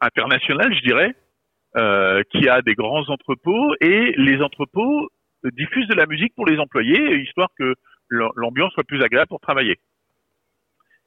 internationale, 0.00 0.74
je 0.74 0.80
dirais, 0.80 1.14
qui 2.32 2.48
a 2.48 2.62
des 2.62 2.74
grands 2.74 3.08
entrepôts 3.08 3.74
et 3.80 4.14
les 4.16 4.40
entrepôts 4.40 5.08
diffusent 5.44 5.88
de 5.88 5.94
la 5.94 6.06
musique 6.06 6.34
pour 6.34 6.46
les 6.46 6.58
employés, 6.58 7.20
histoire 7.20 7.50
que 7.56 7.74
l'ambiance 8.10 8.72
soit 8.72 8.84
plus 8.84 9.02
agréable 9.02 9.28
pour 9.28 9.40
travailler. 9.40 9.78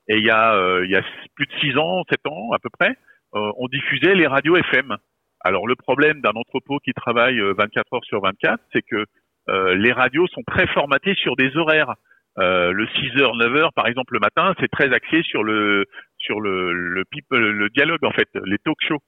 Et 0.07 0.17
il 0.17 0.23
y 0.23 0.29
a, 0.29 0.79
il 0.83 0.91
y 0.91 0.95
a 0.95 1.03
plus 1.35 1.47
de 1.47 1.53
six 1.59 1.77
ans, 1.77 2.03
sept 2.09 2.25
ans 2.27 2.51
à 2.53 2.59
peu 2.59 2.69
près, 2.69 2.95
on 3.33 3.67
diffusait 3.67 4.15
les 4.15 4.27
radios 4.27 4.55
FM. 4.55 4.95
Alors 5.43 5.67
le 5.67 5.75
problème 5.75 6.21
d'un 6.21 6.31
entrepôt 6.31 6.79
qui 6.79 6.93
travaille 6.93 7.39
24 7.39 7.93
heures 7.93 8.05
sur 8.05 8.21
24, 8.21 8.61
c'est 8.71 8.81
que 8.81 9.05
euh, 9.49 9.75
les 9.75 9.91
radios 9.91 10.27
sont 10.27 10.43
très 10.47 10.67
formatées 10.67 11.15
sur 11.15 11.35
des 11.35 11.55
horaires. 11.57 11.95
Euh, 12.39 12.71
le 12.71 12.85
6h, 12.85 13.37
9h, 13.37 13.73
par 13.75 13.87
exemple, 13.87 14.13
le 14.13 14.19
matin, 14.19 14.55
c'est 14.59 14.69
très 14.69 14.91
axé 14.93 15.21
sur 15.23 15.43
le 15.43 15.85
sur 16.17 16.39
le 16.39 16.73
le, 16.73 17.03
le 17.29 17.69
dialogue 17.69 18.03
en 18.03 18.11
fait, 18.11 18.29
les 18.45 18.57
talk 18.59 18.77
shows. 18.87 19.01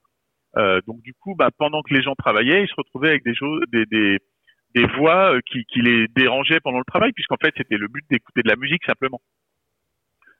Euh, 0.58 0.80
donc 0.88 1.02
du 1.02 1.14
coup, 1.14 1.36
bah, 1.36 1.50
pendant 1.58 1.82
que 1.82 1.94
les 1.94 2.02
gens 2.02 2.16
travaillaient, 2.16 2.64
ils 2.64 2.70
se 2.70 2.76
retrouvaient 2.78 3.10
avec 3.10 3.24
des 3.24 3.36
choses, 3.36 3.62
des, 3.72 3.86
des, 3.86 4.20
des 4.74 4.86
voix 4.98 5.34
qui, 5.50 5.66
qui 5.66 5.82
les 5.82 6.08
dérangeaient 6.10 6.60
pendant 6.60 6.80
le 6.80 6.86
travail, 6.86 7.12
puisqu'en 7.14 7.38
fait 7.42 7.54
c'était 7.58 7.78
le 7.78 7.88
but 7.88 8.06
d'écouter 8.10 8.42
de 8.44 8.50
la 8.50 8.56
musique 8.56 8.86
simplement. 8.86 9.22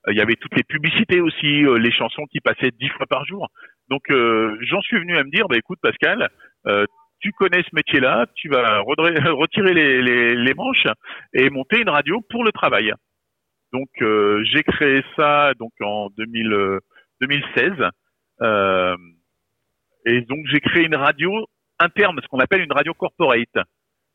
Il 0.08 0.16
y 0.16 0.20
avait 0.20 0.36
toutes 0.36 0.56
les 0.56 0.62
publicités 0.62 1.20
aussi, 1.20 1.64
les 1.80 1.90
chansons 1.90 2.26
qui 2.30 2.38
passaient 2.38 2.70
dix 2.78 2.88
fois 2.90 3.06
par 3.06 3.24
jour. 3.24 3.48
Donc 3.88 4.02
j'en 4.08 4.80
suis 4.80 4.98
venu 4.98 5.16
à 5.16 5.24
me 5.24 5.30
dire, 5.30 5.46
bah 5.48 5.56
écoute 5.56 5.78
Pascal, 5.80 6.28
tu 7.20 7.32
connais 7.32 7.62
ce 7.62 7.74
métier-là, 7.74 8.26
tu 8.34 8.48
vas 8.48 8.80
retirer 8.80 9.74
les, 9.74 10.54
manches 10.54 10.86
et 11.32 11.50
monter 11.50 11.80
une 11.80 11.88
radio 11.88 12.20
pour 12.30 12.44
le 12.44 12.52
travail. 12.52 12.92
Donc 13.72 13.88
euh, 14.00 14.42
j'ai 14.44 14.62
créé 14.62 15.02
ça 15.16 15.52
donc 15.58 15.72
en 15.80 16.08
2000, 16.16 16.78
2016 17.20 17.72
euh, 18.42 18.96
et 20.04 20.20
donc 20.22 20.46
j'ai 20.50 20.60
créé 20.60 20.84
une 20.84 20.94
radio 20.94 21.46
interne, 21.78 22.18
ce 22.22 22.28
qu'on 22.28 22.38
appelle 22.38 22.62
une 22.62 22.72
radio 22.72 22.94
corporate, 22.94 23.58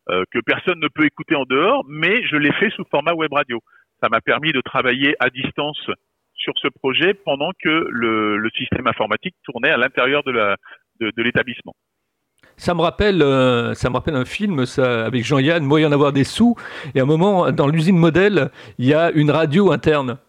euh, 0.10 0.24
que 0.32 0.40
personne 0.40 0.80
ne 0.80 0.88
peut 0.88 1.06
écouter 1.06 1.36
en 1.36 1.44
dehors, 1.44 1.84
mais 1.88 2.26
je 2.28 2.38
l'ai 2.38 2.54
fait 2.54 2.70
sous 2.72 2.86
format 2.90 3.14
web 3.14 3.34
radio. 3.34 3.60
Ça 4.02 4.10
m'a 4.10 4.22
permis 4.22 4.52
de 4.52 4.62
travailler 4.62 5.16
à 5.20 5.30
distance 5.30 5.86
sur 6.42 6.54
ce 6.62 6.68
projet 6.68 7.14
pendant 7.14 7.52
que 7.64 7.88
le, 7.90 8.50
système 8.58 8.88
informatique 8.88 9.36
tournait 9.44 9.72
à 9.72 9.78
l'intérieur 9.78 10.24
de 10.24 11.22
l'établissement. 11.22 11.74
Ça 12.58 12.76
me 12.76 12.82
rappelle, 12.82 13.24
euh, 13.24 13.74
ça 13.74 13.90
me 13.90 13.96
rappelle 13.96 14.16
un 14.16 14.26
film 14.26 14.68
ça, 14.68 15.06
avec 15.06 15.24
Jean-Yann, 15.24 15.64
Moyen 15.64 15.90
d'avoir 15.90 16.12
des 16.12 16.24
sous. 16.24 16.56
Et 16.94 17.00
à 17.00 17.04
un 17.04 17.08
moment, 17.08 17.52
dans 17.52 17.68
l'usine 17.68 17.98
modèle, 17.98 18.52
il 18.78 18.86
y 18.86 18.94
a 18.94 19.10
une 19.12 19.32
radio 19.32 19.72
interne. 19.72 20.20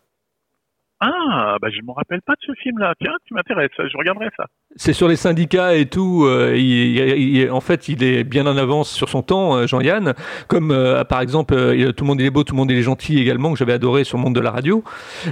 Ah, 1.05 1.57
bah 1.61 1.67
je 1.69 1.83
me 1.85 1.91
rappelle 1.91 2.23
pas 2.23 2.35
de 2.35 2.47
ce 2.47 2.53
film-là. 2.63 2.95
Tiens, 3.01 3.11
tu 3.27 3.35
m'intéresses, 3.35 3.73
je 3.77 3.99
regarderai 3.99 4.29
ça. 4.37 4.45
C'est 4.77 4.93
sur 4.93 5.09
les 5.09 5.17
syndicats 5.17 5.75
et 5.75 5.87
tout. 5.87 6.25
Euh, 6.27 7.51
en 7.51 7.61
fait, 7.61 7.89
il 7.89 8.05
est 8.05 8.23
bien 8.23 8.47
en 8.47 8.57
avance 8.57 8.89
sur 8.89 9.09
son 9.09 9.21
temps, 9.21 9.57
euh, 9.57 9.67
Jean-Yann. 9.67 10.15
Comme 10.47 10.71
euh, 10.71 11.03
par 11.03 11.21
exemple, 11.21 11.55
tout 11.97 12.05
le 12.05 12.07
monde 12.07 12.21
est 12.21 12.31
beau, 12.31 12.45
tout 12.45 12.55
le 12.55 12.59
monde 12.59 12.71
est 12.71 12.83
gentil 12.83 13.19
également, 13.19 13.53
que 13.53 13.59
j'avais 13.59 13.73
adoré 13.73 14.05
sur 14.05 14.17
le 14.17 14.23
monde 14.23 14.37
de 14.37 14.41
la 14.41 14.53
radio. 14.53 14.85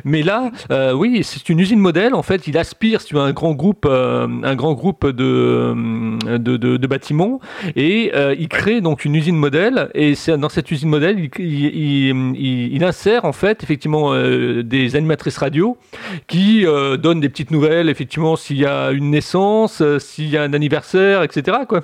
Mais 0.04 0.22
là, 0.24 0.50
oui, 0.92 1.22
c'est 1.22 1.48
une 1.48 1.60
usine 1.60 1.78
modèle. 1.78 2.14
En 2.14 2.22
fait, 2.22 2.48
il 2.48 2.58
aspire, 2.58 3.04
tu 3.04 3.16
un 3.16 3.32
grand 3.32 3.52
groupe, 3.52 3.86
un 3.86 4.56
grand 4.56 4.72
groupe 4.74 5.06
de 5.06 5.76
de, 6.36 6.86
bâtiments, 6.88 7.38
et 7.76 8.10
il 8.36 8.48
crée 8.48 8.80
donc 8.80 9.04
une 9.04 9.14
usine 9.14 9.36
modèle. 9.36 9.88
Et 9.94 10.14
dans 10.36 10.48
cette 10.48 10.68
usine 10.72 10.88
modèle, 10.88 11.30
il, 11.38 12.84
insère 12.84 13.24
en 13.24 13.32
fait 13.32 13.62
effectivement 13.62 14.14
des 14.14 14.96
animatrices 14.96 15.38
radio 15.38 15.59
qui 16.26 16.64
donnent 16.64 17.20
des 17.20 17.28
petites 17.28 17.50
nouvelles, 17.50 17.88
effectivement, 17.88 18.36
s'il 18.36 18.58
y 18.58 18.66
a 18.66 18.90
une 18.90 19.10
naissance 19.10 19.80
euh, 19.80 19.98
s'il 19.98 20.28
y 20.28 20.36
a 20.36 20.42
un 20.42 20.52
anniversaire, 20.52 21.22
etc. 21.22 21.58
Quoi. 21.68 21.82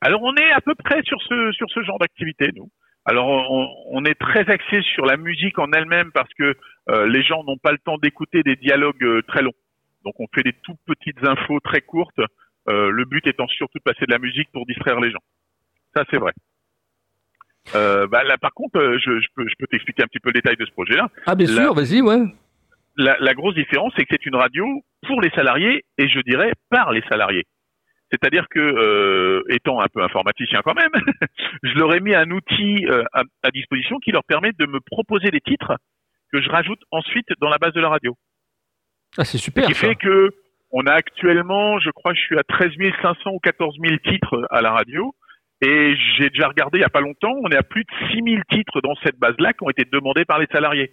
Alors 0.00 0.22
on 0.22 0.34
est 0.34 0.52
à 0.52 0.60
peu 0.60 0.74
près 0.74 1.02
sur 1.02 1.20
ce 1.22 1.52
sur 1.52 1.68
ce 1.70 1.82
genre 1.82 1.98
d'activité, 1.98 2.50
nous. 2.54 2.70
Alors 3.04 3.28
on, 3.28 4.04
est 4.04 4.18
très 4.18 4.50
axé 4.50 4.82
sur 4.82 5.06
la 5.06 5.16
musique 5.16 5.60
en 5.60 5.70
elle-même 5.70 6.10
parce 6.10 6.32
que 6.34 6.56
euh, 6.88 7.06
les 7.06 7.22
gens 7.22 7.44
n'ont 7.44 7.56
pas 7.56 7.70
le 7.70 7.78
temps 7.78 7.98
d'écouter 7.98 8.42
des 8.42 8.56
dialogues 8.56 9.04
euh, 9.04 9.22
très 9.28 9.42
longs. 9.42 9.54
Donc 10.04 10.14
on 10.18 10.26
fait 10.34 10.42
des 10.42 10.54
toutes 10.64 10.80
petites 10.86 11.24
infos 11.24 11.60
très 11.60 11.82
courtes. 11.82 12.20
le 12.66 13.04
but 13.04 13.24
étant 13.28 13.46
surtout 13.46 13.78
de 13.78 13.84
passer 13.84 14.06
de 14.06 14.12
la 14.12 14.18
musique 14.18 14.48
pour 14.52 14.66
distraire 14.66 14.98
les 14.98 15.12
gens. 15.12 15.22
Ça 15.94 16.04
c'est 16.10 16.18
vrai. 16.18 16.32
Bah, 17.72 18.24
là 18.24 18.36
par 18.38 18.52
contre, 18.54 18.98
je, 19.04 19.20
je 19.20 19.28
peux 19.36 19.46
je 19.48 19.54
peux 19.56 19.68
t'expliquer 19.68 20.02
un 20.02 20.08
petit 20.08 20.20
peu 20.20 20.30
le 20.30 20.40
détail 20.40 20.56
de 20.56 20.66
ce 20.66 20.72
projet-là. 20.72 21.08
Ah 21.26 21.36
bien 21.36 21.46
sûr, 21.46 21.74
vas-y, 21.74 22.00
ouais 22.00 22.24
la, 22.96 23.34
grosse 23.34 23.54
différence, 23.54 23.92
c'est 23.96 24.04
que 24.04 24.10
c'est 24.10 24.26
une 24.26 24.36
radio 24.36 24.64
pour 25.06 25.20
les 25.20 25.30
salariés 25.30 25.84
et 25.98 26.08
je 26.08 26.20
dirais 26.20 26.52
par 26.70 26.92
les 26.92 27.02
salariés. 27.08 27.44
C'est-à-dire 28.10 28.46
que, 28.48 28.60
euh, 28.60 29.42
étant 29.48 29.80
un 29.80 29.88
peu 29.92 30.02
informaticien 30.02 30.60
quand 30.64 30.74
même, 30.74 30.92
je 31.62 31.74
leur 31.74 31.94
ai 31.94 32.00
mis 32.00 32.14
un 32.14 32.30
outil 32.30 32.86
euh, 32.86 33.02
à, 33.12 33.50
disposition 33.50 33.98
qui 33.98 34.12
leur 34.12 34.24
permet 34.24 34.52
de 34.52 34.66
me 34.66 34.78
proposer 34.80 35.30
des 35.30 35.40
titres 35.40 35.76
que 36.32 36.40
je 36.40 36.48
rajoute 36.48 36.80
ensuite 36.90 37.26
dans 37.40 37.48
la 37.48 37.58
base 37.58 37.72
de 37.72 37.80
la 37.80 37.88
radio. 37.88 38.16
Ah, 39.18 39.24
c'est 39.24 39.38
super. 39.38 39.64
Ce 39.64 39.68
qui 39.68 39.74
fait 39.74 39.96
que 39.96 40.30
on 40.70 40.86
a 40.86 40.92
actuellement, 40.92 41.78
je 41.78 41.90
crois, 41.90 42.12
je 42.14 42.20
suis 42.20 42.38
à 42.38 42.42
13 42.42 42.70
500 43.02 43.30
ou 43.32 43.38
14 43.38 43.76
000 43.80 43.96
titres 44.04 44.46
à 44.50 44.60
la 44.60 44.72
radio. 44.72 45.14
Et 45.62 45.94
j'ai 46.18 46.28
déjà 46.28 46.48
regardé 46.48 46.78
il 46.78 46.80
n'y 46.80 46.86
a 46.86 46.90
pas 46.90 47.00
longtemps, 47.00 47.32
on 47.42 47.48
est 47.48 47.56
à 47.56 47.62
plus 47.62 47.84
de 47.84 48.10
6 48.10 48.22
000 48.22 48.42
titres 48.50 48.82
dans 48.82 48.94
cette 49.02 49.18
base-là 49.18 49.54
qui 49.54 49.64
ont 49.64 49.70
été 49.70 49.84
demandés 49.90 50.26
par 50.26 50.38
les 50.38 50.46
salariés. 50.52 50.92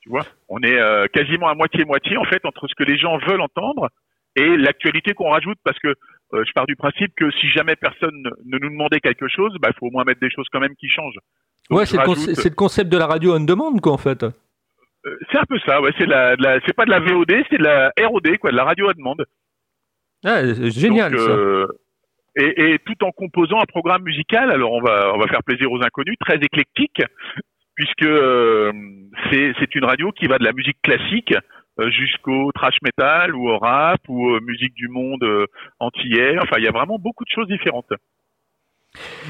Tu 0.00 0.08
vois, 0.08 0.24
on 0.48 0.60
est 0.62 0.78
euh, 0.78 1.06
quasiment 1.12 1.48
à 1.48 1.54
moitié-moitié 1.54 2.16
en 2.16 2.24
fait 2.24 2.44
entre 2.44 2.66
ce 2.68 2.74
que 2.74 2.84
les 2.84 2.98
gens 2.98 3.18
veulent 3.18 3.42
entendre 3.42 3.90
et 4.34 4.56
l'actualité 4.56 5.12
qu'on 5.12 5.30
rajoute 5.30 5.58
parce 5.62 5.78
que 5.78 5.88
euh, 5.88 6.44
je 6.46 6.52
pars 6.52 6.66
du 6.66 6.76
principe 6.76 7.12
que 7.16 7.30
si 7.32 7.50
jamais 7.50 7.76
personne 7.76 8.22
ne 8.44 8.58
nous 8.58 8.70
demandait 8.70 9.00
quelque 9.00 9.28
chose, 9.28 9.54
bah, 9.60 9.68
il 9.70 9.78
faut 9.78 9.88
au 9.88 9.90
moins 9.90 10.04
mettre 10.04 10.20
des 10.20 10.30
choses 10.30 10.46
quand 10.50 10.60
même 10.60 10.74
qui 10.76 10.88
changent. 10.88 11.18
ouais, 11.70 11.84
c'est 11.84 11.98
le, 11.98 12.54
concept 12.54 12.90
de 12.90 12.96
la 12.96 13.06
radio 13.06 13.36
on 13.36 13.40
demande 13.40 13.80
quoi 13.80 13.92
en 13.92 13.98
fait. 13.98 14.22
Euh, 14.22 14.30
c'est 15.30 15.38
un 15.38 15.44
peu 15.46 15.58
ça, 15.66 15.82
ouais. 15.82 15.90
C'est 15.98 16.06
la, 16.06 16.36
c'est 16.66 16.74
pas 16.74 16.86
de 16.86 16.90
la 16.90 17.00
VOD, 17.00 17.32
c'est 17.50 17.58
de 17.58 17.64
la 17.64 17.92
ROD 18.00 18.38
quoi, 18.38 18.52
de 18.52 18.56
la 18.56 18.64
radio 18.64 18.88
à 18.88 18.94
demande. 18.94 19.24
Ah, 20.24 20.42
génial 20.70 21.18
ça. 21.18 21.36
Et, 22.36 22.74
et, 22.74 22.78
tout 22.78 23.04
en 23.04 23.10
composant 23.10 23.58
un 23.60 23.66
programme 23.66 24.02
musical, 24.02 24.52
alors 24.52 24.72
on 24.72 24.80
va 24.80 25.12
on 25.14 25.18
va 25.18 25.26
faire 25.26 25.42
plaisir 25.42 25.70
aux 25.72 25.82
inconnus, 25.82 26.16
très 26.20 26.36
éclectique, 26.36 27.02
puisque 27.80 28.02
euh, 28.02 28.70
c'est 29.30 29.74
une 29.74 29.86
radio 29.86 30.12
qui 30.12 30.26
va 30.26 30.36
de 30.36 30.44
la 30.44 30.52
musique 30.52 30.76
classique 30.82 31.34
euh, 31.78 31.90
jusqu'au 31.90 32.52
trash 32.52 32.76
metal 32.82 33.34
ou 33.34 33.48
au 33.48 33.58
rap 33.58 34.00
ou 34.08 34.38
musique 34.40 34.74
du 34.74 34.88
monde 34.88 35.22
euh, 35.22 35.46
entière. 35.78 36.42
Enfin, 36.42 36.56
il 36.58 36.64
y 36.64 36.68
a 36.68 36.72
vraiment 36.72 36.98
beaucoup 36.98 37.24
de 37.24 37.30
choses 37.34 37.48
différentes. 37.48 37.90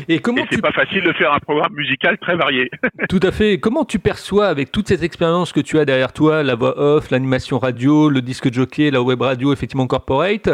Et 0.09 0.19
comment 0.19 0.43
c'est 0.51 0.61
pas 0.61 0.73
facile 0.73 1.05
de 1.05 1.13
faire 1.13 1.33
un 1.33 1.39
programme 1.39 1.75
musical 1.75 2.19
très 2.19 2.35
varié. 2.35 2.71
Tout 3.09 3.21
à 3.23 3.31
fait. 3.31 3.61
Comment 3.61 3.85
tu 3.85 4.01
perçois 4.01 4.49
avec 4.49 4.73
toute 4.73 4.89
cette 4.89 5.05
expérience 5.05 5.53
que 5.53 5.61
tu 5.61 5.79
as 5.79 5.85
derrière 5.85 6.13
toi, 6.13 6.43
la 6.43 6.57
voix 6.57 6.77
off, 6.77 7.11
l'animation 7.11 7.59
radio, 7.61 8.09
le 8.09 8.21
disque 8.21 8.53
jockey, 8.53 8.91
la 8.91 9.03
web 9.03 9.21
radio, 9.21 9.53
effectivement 9.53 9.87
corporate, 9.87 10.49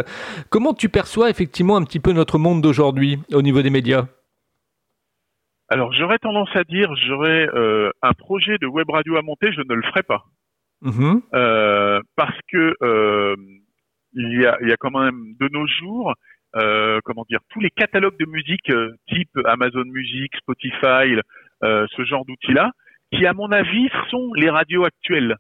comment 0.51 0.75
tu 0.75 0.91
perçois 0.91 1.31
effectivement 1.31 1.77
un 1.77 1.85
petit 1.85 2.01
peu 2.01 2.13
notre 2.13 2.39
monde 2.39 2.61
d'aujourd'hui 2.61 3.21
au 3.33 3.41
niveau 3.41 3.63
des 3.63 3.71
médias? 3.71 4.07
Alors 5.69 5.93
j'aurais 5.93 6.19
tendance 6.19 6.55
à 6.55 6.65
dire, 6.65 6.95
j'aurais 7.07 7.49
euh, 7.55 7.91
un 8.03 8.13
projet 8.13 8.59
de 8.59 8.67
web 8.67 8.89
radio 8.89 9.17
à 9.17 9.23
monter, 9.23 9.53
je 9.53 9.63
ne 9.63 9.75
le 9.75 9.83
ferai 9.83 10.03
pas. 10.03 10.25
Mm-hmm. 10.83 11.23
Euh, 11.35 12.01
parce 12.17 12.39
que 12.49 12.75
euh, 12.83 13.35
il, 14.13 14.41
y 14.41 14.47
a, 14.47 14.59
il 14.61 14.69
y 14.69 14.73
a 14.73 14.77
quand 14.77 14.91
même 14.91 15.35
de 15.41 15.49
nos 15.49 15.67
jours, 15.67 16.15
euh, 16.55 17.01
comment 17.05 17.25
dire, 17.29 17.41
tous 17.51 17.61
les 17.61 17.71
catalogues 17.71 18.19
de 18.19 18.27
musique 18.27 18.71
type 19.09 19.31
Amazon 19.45 19.85
Music, 19.87 20.33
Spotify, 20.37 21.17
euh, 21.65 21.87
ce 21.97 22.05
genre 22.05 22.25
d'outils-là, 22.27 22.71
qui 23.13 23.27
à 23.27 23.33
mon 23.33 23.51
avis 23.51 23.89
sont 24.11 24.33
les 24.35 24.51
radios 24.51 24.85
actuelles. 24.85 25.37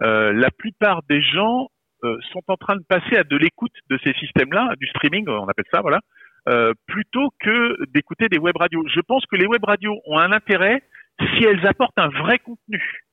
la 0.00 0.50
plupart 0.56 1.02
des 1.08 1.22
gens 1.22 1.68
sont 2.00 2.42
en 2.46 2.56
train 2.56 2.76
de 2.76 2.84
passer 2.88 3.16
à 3.16 3.24
de 3.24 3.36
l'écoute 3.36 3.74
de 3.90 3.98
ces 4.04 4.12
systèmes-là, 4.14 4.74
du 4.78 4.86
streaming, 4.86 5.28
on 5.28 5.48
appelle 5.48 5.64
ça, 5.72 5.80
voilà, 5.80 6.00
euh, 6.48 6.72
plutôt 6.86 7.30
que 7.40 7.76
d'écouter 7.92 8.28
des 8.28 8.38
web 8.38 8.56
radios. 8.56 8.84
Je 8.88 9.00
pense 9.00 9.24
que 9.26 9.36
les 9.36 9.46
web 9.46 9.64
radios 9.64 10.00
ont 10.06 10.18
un 10.18 10.32
intérêt 10.32 10.82
si 11.34 11.44
elles 11.44 11.66
apportent 11.66 11.98
un 11.98 12.08
vrai 12.08 12.38
contenu, 12.38 13.04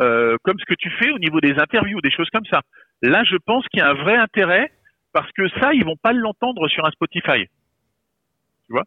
euh, 0.00 0.36
comme 0.42 0.58
ce 0.58 0.64
que 0.64 0.74
tu 0.74 0.90
fais 0.90 1.10
au 1.10 1.18
niveau 1.18 1.40
des 1.40 1.58
interviews, 1.58 2.00
des 2.00 2.10
choses 2.10 2.28
comme 2.30 2.44
ça. 2.46 2.60
Là, 3.02 3.24
je 3.24 3.36
pense 3.36 3.66
qu'il 3.68 3.80
y 3.80 3.82
a 3.82 3.90
un 3.90 3.94
vrai 3.94 4.16
intérêt 4.16 4.70
parce 5.12 5.30
que 5.32 5.48
ça, 5.60 5.72
ils 5.72 5.84
vont 5.84 5.96
pas 5.96 6.12
l'entendre 6.12 6.68
sur 6.68 6.84
un 6.86 6.90
Spotify. 6.90 7.46
Tu 8.66 8.72
vois? 8.72 8.84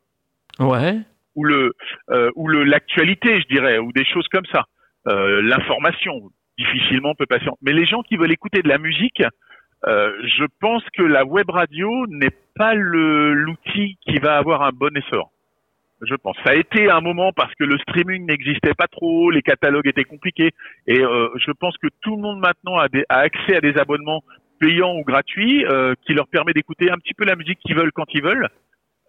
Ouais. 0.59 0.99
Ou 1.35 1.43
le 1.45 1.73
euh, 2.09 2.29
ou 2.35 2.47
le 2.47 2.63
l'actualité, 2.63 3.41
je 3.41 3.47
dirais, 3.47 3.77
ou 3.77 3.91
des 3.93 4.05
choses 4.05 4.27
comme 4.29 4.45
ça. 4.51 4.65
Euh, 5.07 5.41
L'information 5.41 6.29
difficilement 6.57 7.15
peut 7.15 7.25
passer. 7.25 7.47
Mais 7.61 7.73
les 7.73 7.85
gens 7.85 8.01
qui 8.01 8.17
veulent 8.17 8.31
écouter 8.31 8.61
de 8.61 8.67
la 8.67 8.77
musique, 8.77 9.23
euh, 9.87 10.11
je 10.23 10.45
pense 10.59 10.83
que 10.95 11.03
la 11.03 11.25
web 11.25 11.49
radio 11.49 12.05
n'est 12.07 12.35
pas 12.55 12.73
l'outil 12.75 13.97
qui 14.01 14.19
va 14.19 14.37
avoir 14.37 14.61
un 14.61 14.71
bon 14.71 14.95
essor. 14.95 15.31
Je 16.01 16.15
pense. 16.15 16.35
Ça 16.43 16.51
a 16.51 16.55
été 16.55 16.89
un 16.89 17.01
moment 17.01 17.31
parce 17.31 17.53
que 17.55 17.63
le 17.63 17.77
streaming 17.77 18.25
n'existait 18.25 18.73
pas 18.73 18.87
trop, 18.87 19.29
les 19.29 19.43
catalogues 19.43 19.87
étaient 19.87 20.03
compliqués, 20.03 20.51
et 20.87 20.99
euh, 20.99 21.29
je 21.35 21.51
pense 21.51 21.77
que 21.77 21.87
tout 22.01 22.15
le 22.15 22.21
monde 22.21 22.39
maintenant 22.39 22.77
a, 22.77 22.89
des, 22.89 23.05
a 23.09 23.19
accès 23.19 23.55
à 23.55 23.61
des 23.61 23.77
abonnements 23.77 24.23
payants 24.59 24.95
ou 24.95 25.03
gratuits 25.03 25.65
euh, 25.65 25.93
qui 26.05 26.13
leur 26.13 26.27
permet 26.27 26.53
d'écouter 26.53 26.89
un 26.89 26.97
petit 26.97 27.13
peu 27.13 27.25
la 27.25 27.35
musique 27.35 27.59
qu'ils 27.59 27.75
veulent 27.75 27.91
quand 27.91 28.05
ils 28.13 28.23
veulent 28.23 28.47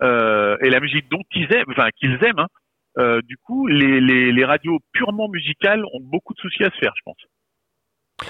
euh, 0.02 0.56
et 0.60 0.70
la 0.70 0.80
musique 0.80 1.08
dont 1.10 1.22
ils 1.34 1.52
aiment, 1.54 1.70
enfin 1.70 1.88
qu'ils 1.96 2.18
aiment. 2.24 2.40
Hein. 2.40 2.48
Euh, 2.98 3.22
du 3.22 3.36
coup, 3.38 3.66
les, 3.68 4.00
les, 4.00 4.32
les, 4.32 4.44
radios 4.44 4.78
purement 4.92 5.28
musicales 5.28 5.82
ont 5.94 6.00
beaucoup 6.00 6.34
de 6.34 6.38
soucis 6.40 6.64
à 6.64 6.70
se 6.70 6.78
faire, 6.78 6.92
je 6.96 7.02
pense. 7.04 7.16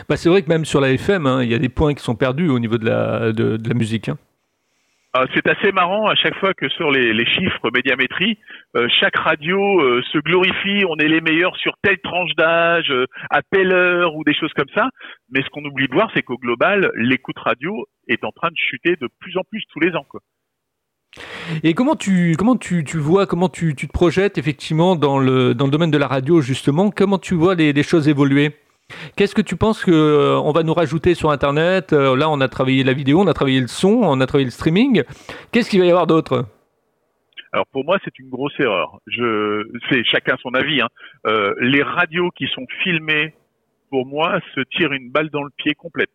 Bah, 0.09 0.17
c'est 0.17 0.29
vrai 0.29 0.43
que 0.43 0.49
même 0.49 0.65
sur 0.65 0.81
la 0.81 0.91
FM, 0.91 1.27
hein, 1.27 1.43
il 1.43 1.51
y 1.51 1.55
a 1.55 1.59
des 1.59 1.69
points 1.69 1.95
qui 1.95 2.03
sont 2.03 2.15
perdus 2.15 2.49
au 2.49 2.59
niveau 2.59 2.79
de 2.79 2.87
la, 2.87 3.33
de, 3.33 3.57
de 3.57 3.69
la 3.69 3.75
musique. 3.75 4.09
Hein. 4.09 4.19
Euh, 5.15 5.27
c'est 5.35 5.47
assez 5.47 5.73
marrant 5.73 6.07
à 6.07 6.15
chaque 6.15 6.35
fois 6.37 6.55
que 6.55 6.69
sur 6.71 6.91
les, 6.91 7.13
les 7.13 7.27
chiffres 7.27 7.71
médiamétrie, 7.75 8.39
euh, 8.77 8.89
chaque 8.89 9.17
radio 9.17 9.59
euh, 9.83 10.03
se 10.11 10.19
glorifie, 10.19 10.85
on 10.89 10.97
est 10.97 11.09
les 11.09 11.21
meilleurs 11.21 11.55
sur 11.59 11.75
telle 11.83 11.99
tranche 11.99 12.35
d'âge, 12.37 12.91
à 13.29 13.43
telle 13.43 13.73
heure 13.75 14.17
ou 14.17 14.25
des 14.25 14.35
choses 14.35 14.53
comme 14.57 14.71
ça. 14.75 14.89
Mais 15.31 15.43
ce 15.43 15.51
qu'on 15.51 15.65
oublie 15.65 15.87
de 15.87 15.93
voir, 15.93 16.11
c'est 16.15 16.23
qu'au 16.23 16.39
global, 16.39 16.91
l'écoute 16.95 17.39
radio 17.39 17.87
est 18.09 18.25
en 18.25 18.31
train 18.31 18.49
de 18.49 18.57
chuter 18.57 18.97
de 18.97 19.09
plus 19.21 19.37
en 19.37 19.43
plus 19.51 19.63
tous 19.71 19.81
les 19.81 19.95
ans. 19.95 20.07
Quoi. 20.09 20.21
Et 21.63 21.75
comment 21.75 21.95
tu, 21.95 22.35
comment 22.39 22.57
tu, 22.57 22.83
tu 22.83 22.97
vois, 22.97 23.27
comment 23.27 23.51
tu, 23.51 23.75
tu, 23.75 23.89
te 23.89 23.93
projettes 23.93 24.39
effectivement 24.39 24.97
dans 24.97 25.19
le, 25.19 25.55
dans 25.55 25.67
le 25.67 25.71
domaine 25.71 25.91
de 25.91 25.99
la 25.99 26.07
radio 26.07 26.41
justement? 26.41 26.91
Comment 26.91 27.19
tu 27.19 27.35
vois 27.35 27.55
les, 27.55 27.75
les 27.75 27.83
choses 27.83 28.09
évoluer? 28.09 28.57
Qu'est-ce 29.17 29.35
que 29.35 29.43
tu 29.43 29.57
penses 29.57 29.85
qu'on 29.85 29.93
euh, 29.93 30.53
va 30.53 30.63
nous 30.63 30.75
rajouter 30.75 31.15
sur 31.15 31.31
Internet 31.31 31.93
euh, 31.93 32.17
Là, 32.17 32.31
on 32.31 32.41
a 32.41 32.49
travaillé 32.49 32.85
la 32.85 32.93
vidéo, 32.93 33.21
on 33.21 33.27
a 33.27 33.35
travaillé 33.35 33.61
le 33.61 33.67
son, 33.67 34.01
on 34.03 34.21
a 34.21 34.27
travaillé 34.27 34.47
le 34.47 34.51
streaming. 34.51 35.03
Qu'est-ce 35.51 35.71
qu'il 35.71 35.81
va 35.81 35.87
y 35.87 35.91
avoir 35.91 36.07
d'autre? 36.07 36.47
Alors 37.53 37.67
pour 37.67 37.85
moi, 37.85 37.99
c'est 38.05 38.19
une 38.19 38.31
grosse 38.31 38.59
erreur. 38.59 38.99
Je, 39.07 39.69
c'est 39.91 40.05
chacun 40.05 40.37
son 40.43 40.55
avis. 40.55 40.81
Hein. 40.81 40.89
Euh, 41.27 41.55
les 41.61 41.83
radios 41.83 42.31
qui 42.31 42.47
sont 42.47 42.67
filmées, 42.83 43.35
pour 43.91 44.07
moi, 44.07 44.41
se 44.55 44.61
tirent 44.75 44.93
une 44.93 45.11
balle 45.11 45.29
dans 45.29 45.43
le 45.43 45.51
pied 45.59 45.75
complète, 45.75 46.09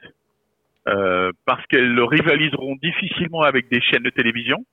parce 1.46 1.64
qu'elles 1.68 2.00
rivaliseront 2.02 2.76
difficilement 2.82 3.42
avec 3.42 3.70
des 3.70 3.82
chaînes 3.82 4.02
de 4.02 4.10
télévision. 4.10 4.66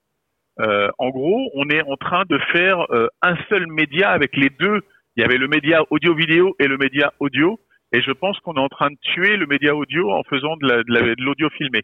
En 0.57 1.09
gros, 1.09 1.51
on 1.53 1.69
est 1.69 1.83
en 1.83 1.97
train 1.97 2.23
de 2.27 2.39
faire 2.51 2.79
un 3.21 3.35
seul 3.47 3.67
média 3.67 4.09
avec 4.09 4.35
les 4.35 4.49
deux. 4.49 4.81
Il 5.17 5.21
y 5.21 5.23
avait 5.23 5.37
le 5.37 5.47
média 5.47 5.83
audio-vidéo 5.91 6.55
et 6.59 6.67
le 6.67 6.77
média 6.77 7.13
audio. 7.19 7.59
Et 7.95 8.01
je 8.01 8.11
pense 8.11 8.37
qu'on 8.41 8.55
est 8.55 8.59
en 8.59 8.67
train 8.67 8.89
de 8.89 8.97
tuer 9.01 9.37
le 9.37 9.47
média 9.47 9.73
audio 9.73 10.11
en 10.11 10.21
faisant 10.23 10.57
de 10.57 11.23
l'audio 11.23 11.49
filmé. 11.51 11.81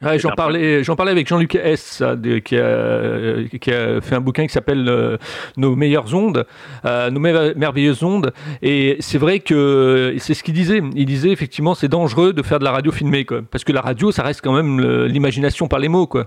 j'en 0.00 0.30
parlais, 0.36 0.84
j'en 0.84 0.94
parlais 0.94 1.10
avec 1.10 1.26
Jean-Luc 1.26 1.56
S, 1.56 2.00
qui, 2.44 2.56
a, 2.56 3.48
qui, 3.48 3.72
a, 3.72 4.00
fait 4.00 4.14
un 4.14 4.20
bouquin 4.20 4.46
qui 4.46 4.52
s'appelle 4.52 4.88
euh, 4.88 5.16
Nos 5.56 5.74
meilleures 5.74 6.14
ondes, 6.14 6.46
euh, 6.84 7.10
Nos 7.10 7.18
merveilleuses 7.18 8.04
ondes. 8.04 8.32
Et 8.62 8.98
c'est 9.00 9.18
vrai 9.18 9.40
que 9.40 10.14
c'est 10.18 10.34
ce 10.34 10.44
qu'il 10.44 10.54
disait. 10.54 10.80
Il 10.94 11.06
disait 11.06 11.30
effectivement 11.30 11.74
c'est 11.74 11.88
dangereux 11.88 12.32
de 12.32 12.42
faire 12.44 12.60
de 12.60 12.64
la 12.64 12.70
radio 12.70 12.92
filmée, 12.92 13.24
quoi, 13.24 13.40
parce 13.50 13.64
que 13.64 13.72
la 13.72 13.80
radio, 13.80 14.12
ça 14.12 14.22
reste 14.22 14.42
quand 14.42 14.54
même 14.54 14.80
l'imagination 15.06 15.66
par 15.66 15.80
les 15.80 15.88
mots, 15.88 16.06
quoi. 16.06 16.26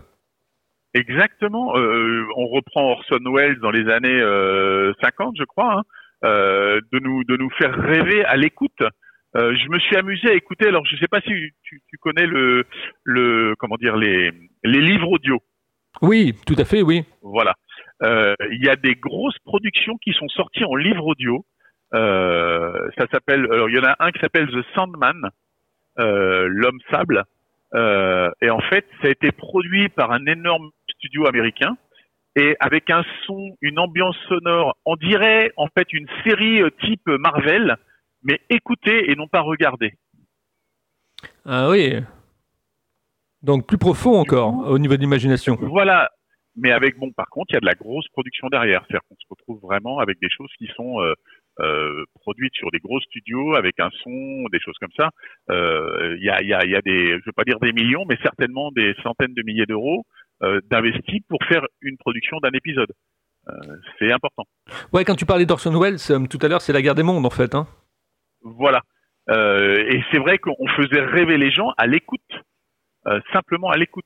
Exactement. 0.93 1.77
Euh, 1.77 2.25
on 2.35 2.47
reprend 2.47 2.91
Orson 2.91 3.19
Welles 3.33 3.59
dans 3.59 3.71
les 3.71 3.87
années 3.89 4.21
50, 5.01 5.35
je 5.39 5.45
crois. 5.45 5.75
Hein. 5.77 5.83
Euh, 6.25 6.81
de 6.91 6.99
nous 6.99 7.23
de 7.23 7.37
nous 7.37 7.49
faire 7.51 7.73
rêver 7.73 8.25
à 8.25 8.35
l'écoute. 8.35 8.81
Euh, 9.37 9.55
je 9.55 9.69
me 9.69 9.79
suis 9.79 9.95
amusé 9.95 10.29
à 10.29 10.33
écouter. 10.33 10.67
Alors, 10.67 10.85
je 10.85 10.95
ne 10.95 10.99
sais 10.99 11.07
pas 11.07 11.21
si 11.21 11.29
tu, 11.29 11.81
tu, 11.87 11.97
connais 12.01 12.25
le 12.25 12.65
le 13.05 13.55
comment 13.57 13.77
dire 13.77 13.95
les 13.95 14.31
les 14.65 14.81
livres 14.81 15.09
audio. 15.09 15.41
Oui, 16.01 16.35
tout 16.45 16.55
à 16.57 16.65
fait, 16.65 16.81
oui. 16.81 17.05
Voilà. 17.21 17.55
Euh, 18.03 18.35
il 18.51 18.63
y 18.63 18.69
a 18.69 18.75
des 18.75 18.95
grosses 18.95 19.37
productions 19.45 19.97
qui 19.97 20.11
sont 20.11 20.27
sorties 20.27 20.65
en 20.65 20.75
livre 20.75 21.05
audio. 21.05 21.45
Euh, 21.93 22.89
ça 22.97 23.07
s'appelle. 23.11 23.47
Alors, 23.49 23.69
il 23.69 23.77
y 23.77 23.79
en 23.79 23.85
a 23.85 23.95
un 23.99 24.11
qui 24.11 24.19
s'appelle 24.19 24.47
The 24.47 24.65
Sandman, 24.75 25.29
euh, 25.99 26.47
l'homme 26.49 26.79
sable. 26.91 27.23
et 27.73 28.49
en 28.49 28.61
fait, 28.69 28.85
ça 29.01 29.07
a 29.07 29.11
été 29.11 29.31
produit 29.31 29.87
par 29.87 30.11
un 30.11 30.25
énorme 30.25 30.69
studio 30.89 31.27
américain 31.27 31.77
et 32.35 32.55
avec 32.59 32.89
un 32.89 33.03
son, 33.25 33.57
une 33.61 33.79
ambiance 33.79 34.17
sonore, 34.27 34.77
on 34.85 34.95
dirait 34.95 35.51
en 35.57 35.67
fait 35.67 35.91
une 35.93 36.07
série 36.23 36.61
euh, 36.61 36.69
type 36.81 37.07
Marvel, 37.07 37.77
mais 38.23 38.39
écoutez 38.49 39.11
et 39.11 39.15
non 39.15 39.27
pas 39.27 39.41
regardez. 39.41 39.93
Ah 41.45 41.69
oui. 41.69 41.95
Donc 43.41 43.67
plus 43.67 43.77
profond 43.77 44.19
encore 44.19 44.69
au 44.69 44.77
niveau 44.77 44.95
de 44.95 45.01
l'imagination. 45.01 45.57
Voilà. 45.61 46.09
Mais 46.55 46.71
avec 46.71 46.97
bon, 46.97 47.11
par 47.11 47.27
contre, 47.29 47.47
il 47.51 47.53
y 47.53 47.57
a 47.57 47.61
de 47.61 47.65
la 47.65 47.75
grosse 47.75 48.07
production 48.09 48.47
derrière. 48.49 48.83
C'est-à-dire 48.85 49.07
qu'on 49.07 49.15
se 49.15 49.27
retrouve 49.29 49.59
vraiment 49.61 49.99
avec 49.99 50.19
des 50.19 50.29
choses 50.29 50.51
qui 50.57 50.67
sont 50.75 51.01
euh, 51.01 51.13
euh, 51.61 52.03
produites 52.15 52.53
sur 52.53 52.69
des 52.71 52.79
gros 52.79 52.99
studios 52.99 53.55
avec 53.55 53.79
un 53.79 53.89
son, 54.03 54.45
des 54.51 54.59
choses 54.59 54.75
comme 54.79 54.91
ça. 54.97 55.09
Il 55.49 56.21
y, 56.21 56.29
a, 56.29 56.41
y, 56.43 56.53
a, 56.53 56.65
y, 56.65 56.75
a, 56.75 56.81
des, 56.81 57.11
je 57.11 57.25
veux 57.25 57.31
pas 57.31 57.45
dire 57.45 57.59
des 57.59 57.71
millions, 57.71 58.03
mais 58.09 58.17
certainement 58.21 58.71
des 58.71 58.93
centaines 59.03 59.33
de 59.33 59.43
milliers 59.43 59.65
d'euros 59.65 60.05
d'investi 60.41 61.21
pour 61.27 61.39
faire 61.49 61.65
une 61.81 61.97
production 61.97 62.37
d'un 62.39 62.51
épisode. 62.53 62.91
Euh, 63.49 63.77
c'est 63.97 64.11
important. 64.11 64.43
Ouais, 64.93 65.05
quand 65.05 65.15
tu 65.15 65.25
parlais 65.25 65.45
d'Orson 65.45 65.77
Welles 65.79 65.97
euh, 66.09 66.25
tout 66.27 66.39
à 66.41 66.47
l'heure, 66.47 66.61
c'est 66.61 66.73
la 66.73 66.81
guerre 66.81 66.95
des 66.95 67.03
mondes 67.03 67.25
en 67.25 67.29
fait. 67.29 67.55
Hein. 67.55 67.67
Voilà. 68.41 68.81
et 69.29 70.01
c'est 70.11 70.17
vrai 70.17 70.37
qu'on 70.37 70.55
faisait 70.77 71.01
rêver 71.01 71.37
les 71.37 71.51
gens 71.51 71.71
à 71.77 71.87
l'écoute, 71.87 72.31
simplement 73.33 73.69
à 73.69 73.77
l'écoute. 73.77 74.05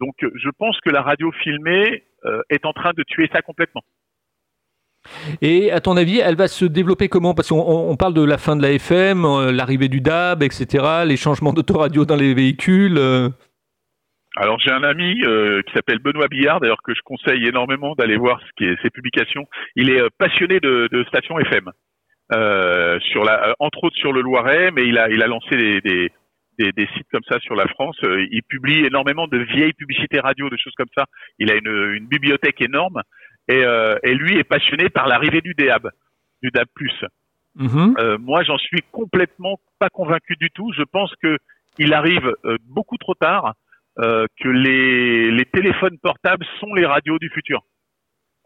Donc 0.00 0.14
je 0.20 0.48
pense 0.56 0.80
que 0.80 0.90
la 0.90 1.02
radio 1.02 1.32
filmée 1.42 2.04
est 2.48 2.64
en 2.64 2.72
train 2.72 2.92
de 2.96 3.02
tuer 3.02 3.28
ça 3.32 3.42
complètement. 3.42 3.82
Et 5.42 5.72
à 5.72 5.80
ton 5.80 5.96
avis, 5.96 6.18
elle 6.20 6.36
va 6.36 6.46
se 6.46 6.64
développer 6.64 7.08
comment? 7.08 7.34
Parce 7.34 7.48
qu'on 7.48 7.96
parle 7.96 8.14
de 8.14 8.22
la 8.22 8.38
fin 8.38 8.54
de 8.54 8.62
la 8.62 8.70
FM, 8.70 9.50
l'arrivée 9.50 9.88
du 9.88 10.00
DAB, 10.00 10.44
etc., 10.44 11.02
les 11.04 11.16
changements 11.16 11.52
d'autoradio 11.52 12.04
dans 12.04 12.16
les 12.16 12.34
véhicules. 12.34 12.98
Alors 14.40 14.60
j'ai 14.60 14.70
un 14.70 14.84
ami 14.84 15.20
euh, 15.24 15.62
qui 15.62 15.72
s'appelle 15.72 15.98
Benoît 15.98 16.28
Billard, 16.28 16.60
d'ailleurs 16.60 16.82
que 16.84 16.94
je 16.94 17.00
conseille 17.02 17.44
énormément 17.44 17.96
d'aller 17.96 18.16
voir 18.16 18.40
ce 18.40 18.52
qui 18.56 18.66
est, 18.66 18.80
ses 18.82 18.90
publications. 18.90 19.48
Il 19.74 19.90
est 19.90 20.00
euh, 20.00 20.10
passionné 20.16 20.60
de, 20.60 20.88
de 20.92 21.04
stations 21.08 21.40
FM, 21.40 21.72
euh, 22.32 23.00
sur 23.00 23.24
la, 23.24 23.56
entre 23.58 23.82
autres 23.82 23.96
sur 23.96 24.12
le 24.12 24.20
Loiret, 24.20 24.70
mais 24.70 24.86
il 24.86 24.96
a, 24.96 25.10
il 25.10 25.24
a 25.24 25.26
lancé 25.26 25.56
des, 25.56 25.80
des, 25.80 26.12
des, 26.56 26.70
des 26.70 26.86
sites 26.94 27.08
comme 27.10 27.24
ça 27.28 27.40
sur 27.40 27.56
la 27.56 27.66
France. 27.66 27.98
il 28.02 28.42
publie 28.48 28.84
énormément 28.86 29.26
de 29.26 29.38
vieilles 29.38 29.72
publicités 29.72 30.20
radio, 30.20 30.48
de 30.48 30.56
choses 30.56 30.74
comme 30.76 30.92
ça. 30.96 31.06
Il 31.40 31.50
a 31.50 31.56
une, 31.56 31.94
une 31.94 32.06
bibliothèque 32.06 32.60
énorme 32.60 33.02
et, 33.48 33.64
et 34.04 34.14
lui 34.14 34.38
est 34.38 34.44
passionné 34.44 34.88
par 34.88 35.08
l'arrivée 35.08 35.40
du 35.40 35.54
DAB, 35.54 35.90
du 36.42 36.50
DAB+. 36.50 36.68
Mm 37.56 37.94
moi, 38.20 38.44
j'en 38.44 38.58
suis 38.58 38.82
complètement 38.92 39.58
pas 39.80 39.88
convaincu 39.88 40.36
du 40.36 40.50
tout. 40.50 40.72
Je 40.76 40.84
pense 40.84 41.12
que 41.20 41.38
il 41.78 41.92
arrive 41.92 42.34
beaucoup 42.68 42.98
trop 42.98 43.14
tard 43.14 43.46
euh, 43.46 43.52
que 43.98 44.48
les, 44.48 45.30
les, 45.30 45.44
téléphones 45.44 45.98
portables 45.98 46.46
sont 46.60 46.72
les 46.74 46.86
radios 46.86 47.18
du 47.18 47.28
futur. 47.30 47.62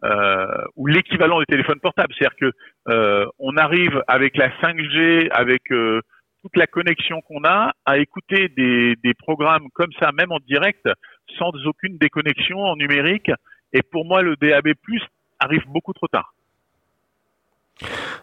Euh, 0.05 0.47
ou 0.75 0.89
l'équivalent 0.89 1.39
des 1.39 1.47
téléphones 1.47 1.79
portables. 1.79 2.13
C'est-à-dire 2.19 2.37
que 2.37 2.53
euh, 2.89 3.25
on 3.39 3.57
arrive 3.57 4.03
avec 4.09 4.37
la 4.37 4.49
5G, 4.61 5.31
avec 5.31 5.71
euh, 5.71 6.01
toute 6.43 6.57
la 6.57 6.67
connexion 6.67 7.21
qu'on 7.21 7.45
a, 7.45 7.73
à 7.87 7.99
écouter 7.99 8.49
des, 8.49 8.97
des, 9.05 9.15
programmes 9.15 9.69
comme 9.75 9.93
ça, 10.01 10.11
même 10.11 10.33
en 10.33 10.41
direct, 10.41 10.89
sans 11.39 11.53
aucune 11.67 11.99
déconnexion 11.99 12.59
en 12.59 12.75
numérique. 12.75 13.31
Et 13.73 13.83
pour 13.83 14.05
moi, 14.05 14.23
le 14.23 14.35
DAB+ 14.35 14.75
arrive 15.39 15.65
beaucoup 15.69 15.93
trop 15.93 16.09
tard. 16.09 16.35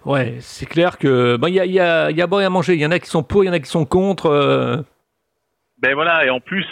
Ouais, 0.03 0.35
c'est 0.41 0.65
clair 0.65 0.97
que 0.97 1.37
il 1.47 1.53
y, 1.53 1.61
a, 1.61 1.65
y, 1.65 1.79
a, 1.79 2.11
y 2.11 2.21
a 2.21 2.27
bon 2.27 2.45
à 2.45 2.49
manger. 2.49 2.73
Il 2.73 2.81
y 2.81 2.85
en 2.85 2.91
a 2.91 2.99
qui 2.99 3.09
sont 3.09 3.23
pour, 3.23 3.45
il 3.45 3.47
y 3.47 3.49
en 3.49 3.53
a 3.53 3.59
qui 3.59 3.69
sont 3.69 3.85
contre. 3.85 4.25
Euh... 4.25 4.81
Ben 5.77 5.93
voilà, 5.93 6.25
et 6.25 6.29
en 6.29 6.41
plus, 6.41 6.67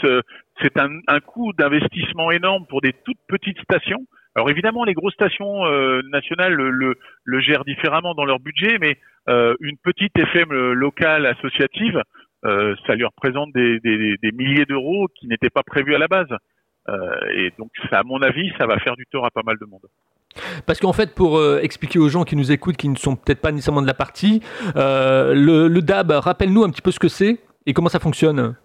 c'est 0.62 0.78
un, 0.80 1.20
coût 1.20 1.54
d'investissement 1.54 2.32
énorme 2.32 2.66
pour 2.68 2.82
des 2.82 2.94
toutes 3.06 3.20
petites 3.28 3.60
stations. 3.62 4.06
Alors 4.36 4.50
évidemment, 4.50 4.84
les 4.84 4.94
grosses 4.94 5.14
stations 5.14 5.66
euh, 5.66 6.02
nationales 6.12 6.54
le, 6.54 7.40
gèrent 7.40 7.66
différemment 7.66 8.14
dans 8.14 8.26
leur 8.26 8.40
budget, 8.40 8.78
mais 8.80 8.98
euh, 9.30 9.56
une 9.62 9.78
petite 9.78 10.18
FM 10.18 10.52
locale 10.74 11.26
associative, 11.26 12.02
euh, 12.46 12.76
ça 12.86 12.96
lui 12.96 13.06
représente 13.06 13.52
des 13.54 14.32
milliers 14.34 14.66
d'euros 14.66 15.08
qui 15.16 15.28
n'étaient 15.28 15.50
pas 15.50 15.64
prévus 15.64 15.96
à 15.96 16.00
la 16.00 16.08
base. 16.08 16.30
et 17.34 17.52
donc, 17.58 17.72
ça, 17.90 18.00
à 18.00 18.04
mon 18.04 18.22
avis, 18.22 18.52
ça 18.58 18.66
va 18.66 18.80
faire 18.80 18.96
du 18.96 19.06
tort 19.08 19.26
à 19.26 19.32
pas 19.32 19.44
mal 19.44 19.58
de 19.60 19.66
monde. 19.66 19.86
Parce 20.68 20.80
qu'en 20.80 20.94
fait, 20.94 21.16
pour 21.16 21.44
expliquer 21.58 22.00
aux 22.00 22.10
gens 22.10 22.24
qui 22.24 22.36
nous 22.36 22.52
écoutent, 22.52 22.78
qui 22.78 22.90
ne 22.90 22.96
sont 22.96 23.16
peut-être 23.16 23.42
pas 23.42 23.52
nécessairement 23.52 23.82
de 23.82 23.88
la 23.88 23.96
partie, 23.96 24.42
le, 24.76 25.68
le 25.68 25.82
DAB, 25.82 26.12
rappelle-nous 26.12 26.64
un 26.64 26.70
petit 26.70 26.84
peu 26.84 26.92
ce 26.92 27.00
que 27.00 27.08
c'est 27.10 27.40
et 27.66 27.74
comment 27.74 27.90
ça 27.90 28.00
fonctionne. 28.00 28.56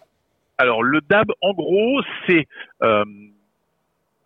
Alors 0.59 0.83
le 0.83 1.01
DAB, 1.01 1.33
en 1.41 1.53
gros, 1.53 2.03
c'est 2.27 2.47
euh, 2.83 3.05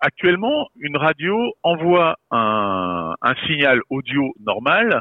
actuellement 0.00 0.68
une 0.78 0.96
radio 0.96 1.54
envoie 1.62 2.16
un, 2.30 3.14
signal 3.46 3.80
audio 3.90 4.34
normal 4.44 5.00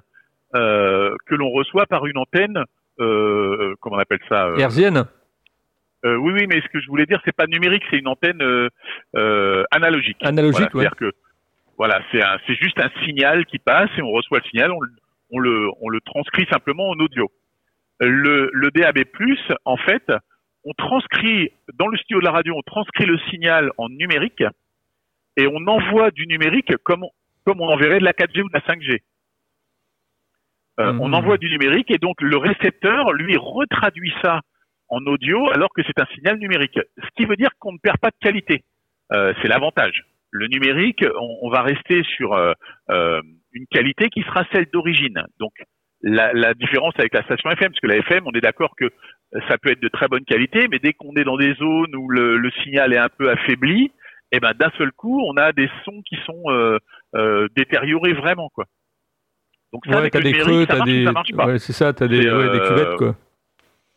euh, 0.55 1.15
que 1.25 1.35
l'on 1.35 1.49
reçoit 1.49 1.85
par 1.85 2.05
une 2.05 2.17
antenne, 2.17 2.63
euh, 2.99 3.75
comment 3.79 3.97
on 3.97 3.99
appelle 3.99 4.19
ça 4.29 4.51
Herzienne. 4.57 5.05
oui, 6.03 6.31
oui, 6.33 6.47
mais 6.47 6.61
ce 6.61 6.67
que 6.69 6.79
je 6.79 6.87
voulais 6.87 7.05
dire, 7.05 7.19
c'est 7.25 7.35
pas 7.35 7.47
numérique, 7.47 7.83
c'est 7.89 7.97
une 7.97 8.07
antenne 8.07 8.41
analogique. 9.71 10.17
Analogique, 10.21 10.69
C'est-à-dire 10.71 10.95
que 10.95 11.11
Voilà, 11.77 12.01
c'est 12.11 12.21
un, 12.21 12.37
c'est 12.47 12.55
juste 12.55 12.79
un 12.79 12.89
signal 13.03 13.45
qui 13.45 13.59
passe 13.59 13.89
et 13.97 14.01
on 14.01 14.11
reçoit 14.11 14.39
le 14.39 14.49
signal, 14.49 14.71
on, 14.71 14.79
on 15.31 15.39
le, 15.39 15.69
on 15.81 15.89
le 15.89 15.99
transcrit 16.01 16.45
simplement 16.49 16.89
en 16.89 16.99
audio. 16.99 17.31
Le, 17.99 18.49
le 18.53 18.71
DAB+, 18.71 18.99
en 19.63 19.77
fait, 19.77 20.11
on 20.65 20.73
transcrit 20.73 21.51
dans 21.75 21.87
le 21.87 21.97
studio 21.97 22.19
de 22.19 22.25
la 22.25 22.31
radio, 22.31 22.53
on 22.57 22.61
transcrit 22.63 23.05
le 23.05 23.17
signal 23.29 23.71
en 23.77 23.89
numérique 23.89 24.43
et 25.37 25.47
on 25.47 25.65
envoie 25.67 26.11
du 26.11 26.27
numérique 26.27 26.75
comme 26.83 27.05
comme 27.45 27.61
on 27.61 27.67
enverrait 27.69 27.99
de 27.99 28.03
la 28.05 28.13
4G 28.13 28.41
ou 28.41 28.49
de 28.49 28.53
la 28.53 28.61
5G. 28.61 29.01
Euh, 30.79 30.91
On 30.99 31.07
Mhm. 31.09 31.13
envoie 31.13 31.37
du 31.37 31.49
numérique 31.49 31.89
et 31.91 31.97
donc 31.99 32.19
le 32.21 32.37
récepteur 32.37 33.13
lui 33.13 33.37
retraduit 33.37 34.13
ça 34.21 34.41
en 34.89 34.99
audio 35.05 35.49
alors 35.51 35.69
que 35.73 35.81
c'est 35.83 35.99
un 35.99 36.05
signal 36.15 36.37
numérique. 36.37 36.79
Ce 36.97 37.07
qui 37.15 37.25
veut 37.25 37.35
dire 37.37 37.51
qu'on 37.59 37.73
ne 37.73 37.77
perd 37.77 37.97
pas 37.97 38.09
de 38.09 38.17
qualité. 38.19 38.63
Euh, 39.13 39.33
c'est 39.41 39.47
l'avantage. 39.47 40.03
Le 40.31 40.47
numérique, 40.47 41.05
on, 41.17 41.37
on 41.43 41.49
va 41.49 41.61
rester 41.61 42.03
sur 42.03 42.33
euh, 42.33 43.21
une 43.53 43.67
qualité 43.67 44.09
qui 44.09 44.21
sera 44.23 44.43
celle 44.51 44.65
d'origine. 44.73 45.23
Donc 45.39 45.53
la, 46.05 46.31
la 46.33 46.53
différence 46.53 46.93
avec 46.97 47.13
la 47.13 47.23
station 47.23 47.49
FM, 47.49 47.69
parce 47.69 47.79
que 47.79 47.87
la 47.87 47.97
FM, 47.97 48.23
on 48.27 48.31
est 48.31 48.41
d'accord 48.41 48.75
que 48.77 48.85
ça 49.49 49.57
peut 49.57 49.71
être 49.71 49.81
de 49.81 49.87
très 49.89 50.07
bonne 50.07 50.23
qualité, 50.23 50.67
mais 50.69 50.79
dès 50.79 50.93
qu'on 50.93 51.13
est 51.15 51.23
dans 51.23 51.35
des 51.35 51.55
zones 51.55 51.95
où 51.95 52.09
le, 52.09 52.37
le 52.37 52.51
signal 52.63 52.93
est 52.93 52.97
un 52.97 53.09
peu 53.09 53.29
affaibli, 53.29 53.91
eh 54.31 54.39
ben 54.39 54.53
d'un 54.53 54.69
seul 54.77 54.91
coup, 54.91 55.19
on 55.27 55.35
a 55.35 55.51
des 55.51 55.69
sons 55.83 56.01
qui 56.07 56.15
sont 56.25 56.43
euh, 56.47 56.77
euh, 57.15 57.47
détériorés 57.55 58.13
vraiment 58.13 58.49
quoi. 58.49 58.65
Donc 59.73 59.83
ça, 59.85 59.91
Ouais, 59.93 59.97
avec 59.97 60.13
t'as 60.13 60.19
le 60.19 60.25
des 60.25 60.31
numérique, 60.31 60.67
creux, 60.69 60.77
ça 60.77 60.77
marche 60.77 60.89
des. 60.91 61.05
ça 61.05 61.11
marche 61.11 61.31
pas. 61.35 61.45
Ouais, 61.47 61.59
c'est 61.59 61.73
ça, 61.73 61.91
t'as 61.91 62.07
des, 62.07 62.17
ouais, 62.19 62.49
des 62.49 62.59
euh, 62.59 62.67
cuvettes, 62.69 62.97
quoi. 62.97 63.15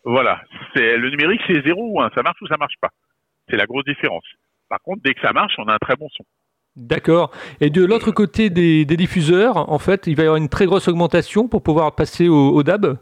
Voilà, 0.05 0.40
c'est 0.75 0.97
le 0.97 1.11
numérique, 1.11 1.42
c'est 1.47 1.62
zéro 1.62 1.88
ou 1.92 2.01
un, 2.01 2.11
ça 2.14 2.23
marche 2.23 2.40
ou 2.40 2.47
ça 2.47 2.57
marche 2.57 2.77
pas. 2.81 2.88
C'est 3.51 3.57
la 3.57 3.66
grosse 3.66 3.85
différence. 3.85 4.25
Par 4.71 4.81
contre, 4.81 5.03
dès 5.05 5.12
que 5.14 5.21
ça 5.21 5.33
marche, 5.33 5.55
on 5.59 5.68
a 5.68 5.75
un 5.75 5.79
très 5.79 5.97
bon 5.97 6.09
son. 6.11 6.25
D'accord. 6.79 7.33
Et 7.61 7.71
de 7.71 7.85
l'autre 7.85 8.12
côté 8.12 8.51
des, 8.51 8.85
des 8.85 8.97
diffuseurs, 8.97 9.69
en 9.69 9.81
fait, 9.81 10.07
il 10.07 10.14
va 10.14 10.23
y 10.23 10.27
avoir 10.27 10.37
une 10.37 10.49
très 10.49 10.64
grosse 10.64 10.87
augmentation 10.87 11.49
pour 11.49 11.64
pouvoir 11.64 11.97
passer 11.97 12.29
au, 12.29 12.51
au 12.51 12.62
DAB 12.62 12.97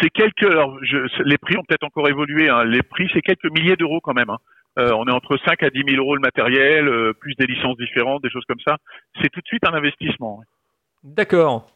C'est 0.00 0.10
quelques, 0.10 0.44
alors 0.44 0.76
je, 0.82 0.98
les 1.24 1.38
prix 1.38 1.56
ont 1.56 1.62
peut-être 1.66 1.84
encore 1.84 2.06
évolué. 2.08 2.50
Hein. 2.50 2.64
Les 2.64 2.82
prix, 2.82 3.08
c'est 3.14 3.22
quelques 3.22 3.50
milliers 3.50 3.76
d'euros 3.76 4.00
quand 4.02 4.12
même. 4.12 4.28
Hein. 4.28 4.36
Euh, 4.78 4.92
on 4.92 5.06
est 5.06 5.12
entre 5.12 5.38
5 5.38 5.62
à 5.62 5.70
10 5.70 5.84
000 5.88 6.02
euros 6.02 6.14
le 6.14 6.20
matériel, 6.20 6.86
euh, 6.86 7.14
plus 7.14 7.34
des 7.36 7.46
licences 7.46 7.78
différentes, 7.78 8.22
des 8.22 8.30
choses 8.30 8.44
comme 8.46 8.60
ça. 8.64 8.76
C'est 9.22 9.30
tout 9.30 9.40
de 9.40 9.46
suite 9.46 9.66
un 9.66 9.72
investissement. 9.72 10.42
D'accord. 11.02 11.66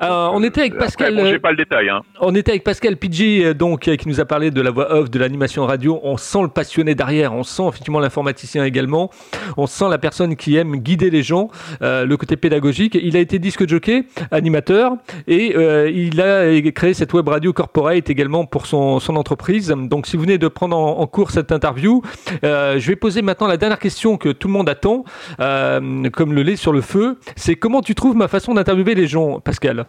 On 0.00 0.42
était 0.42 0.62
avec 0.62 0.72
Après, 0.74 0.86
Pascal. 0.86 1.14
bon, 1.14 1.24
euh, 1.24 1.38
pas 1.38 1.50
le 1.52 1.56
détail. 1.56 1.88
Hein. 1.88 2.02
On 2.20 2.34
était 2.34 2.50
avec 2.50 2.64
Pascal 2.64 2.96
Pidgey, 2.96 3.44
euh, 3.44 3.54
donc, 3.54 3.86
euh, 3.88 3.96
qui 3.96 4.08
nous 4.08 4.20
a 4.20 4.24
parlé 4.24 4.50
de 4.50 4.60
la 4.60 4.70
voix 4.70 4.92
off, 4.92 5.08
de 5.10 5.18
l'animation 5.18 5.64
radio. 5.66 6.00
On 6.02 6.16
sent 6.16 6.42
le 6.42 6.48
passionné 6.48 6.94
derrière, 6.94 7.32
on 7.32 7.44
sent 7.44 7.62
effectivement 7.68 8.00
l'informaticien 8.00 8.64
également. 8.64 9.10
On 9.56 9.66
sent 9.66 9.88
la 9.88 9.98
personne 9.98 10.34
qui 10.36 10.56
aime 10.56 10.76
guider 10.76 11.10
les 11.10 11.22
gens, 11.22 11.48
euh, 11.80 12.04
le 12.04 12.16
côté 12.16 12.36
pédagogique. 12.36 12.98
Il 13.00 13.16
a 13.16 13.20
été 13.20 13.38
disque 13.38 13.68
jockey, 13.68 14.04
animateur, 14.30 14.94
et 15.28 15.54
euh, 15.56 15.88
il 15.88 16.20
a 16.20 16.60
créé 16.72 16.92
cette 16.92 17.12
web 17.14 17.28
radio 17.28 17.52
corporate 17.52 18.10
également 18.10 18.44
pour 18.46 18.66
son, 18.66 18.98
son 18.98 19.14
entreprise. 19.16 19.68
Donc, 19.68 20.06
si 20.06 20.16
vous 20.16 20.24
venez 20.24 20.38
de 20.38 20.48
prendre 20.48 20.76
en, 20.76 20.98
en 20.98 21.06
cours 21.06 21.30
cette 21.30 21.52
interview, 21.52 22.02
euh, 22.44 22.78
je 22.78 22.86
vais 22.88 22.96
poser 22.96 23.22
maintenant 23.22 23.46
la 23.46 23.56
dernière 23.56 23.78
question 23.78 24.16
que 24.16 24.30
tout 24.30 24.48
le 24.48 24.54
monde 24.54 24.68
attend, 24.68 25.04
euh, 25.40 26.10
comme 26.10 26.32
le 26.32 26.42
lait 26.42 26.56
sur 26.56 26.72
le 26.72 26.80
feu. 26.80 27.18
C'est 27.36 27.54
comment 27.54 27.80
tu 27.80 27.94
trouves 27.94 28.16
ma 28.16 28.26
façon 28.28 28.54
d'interviewer 28.54 28.94
les 28.96 29.06
gens, 29.06 29.38
Pascal? 29.40 29.86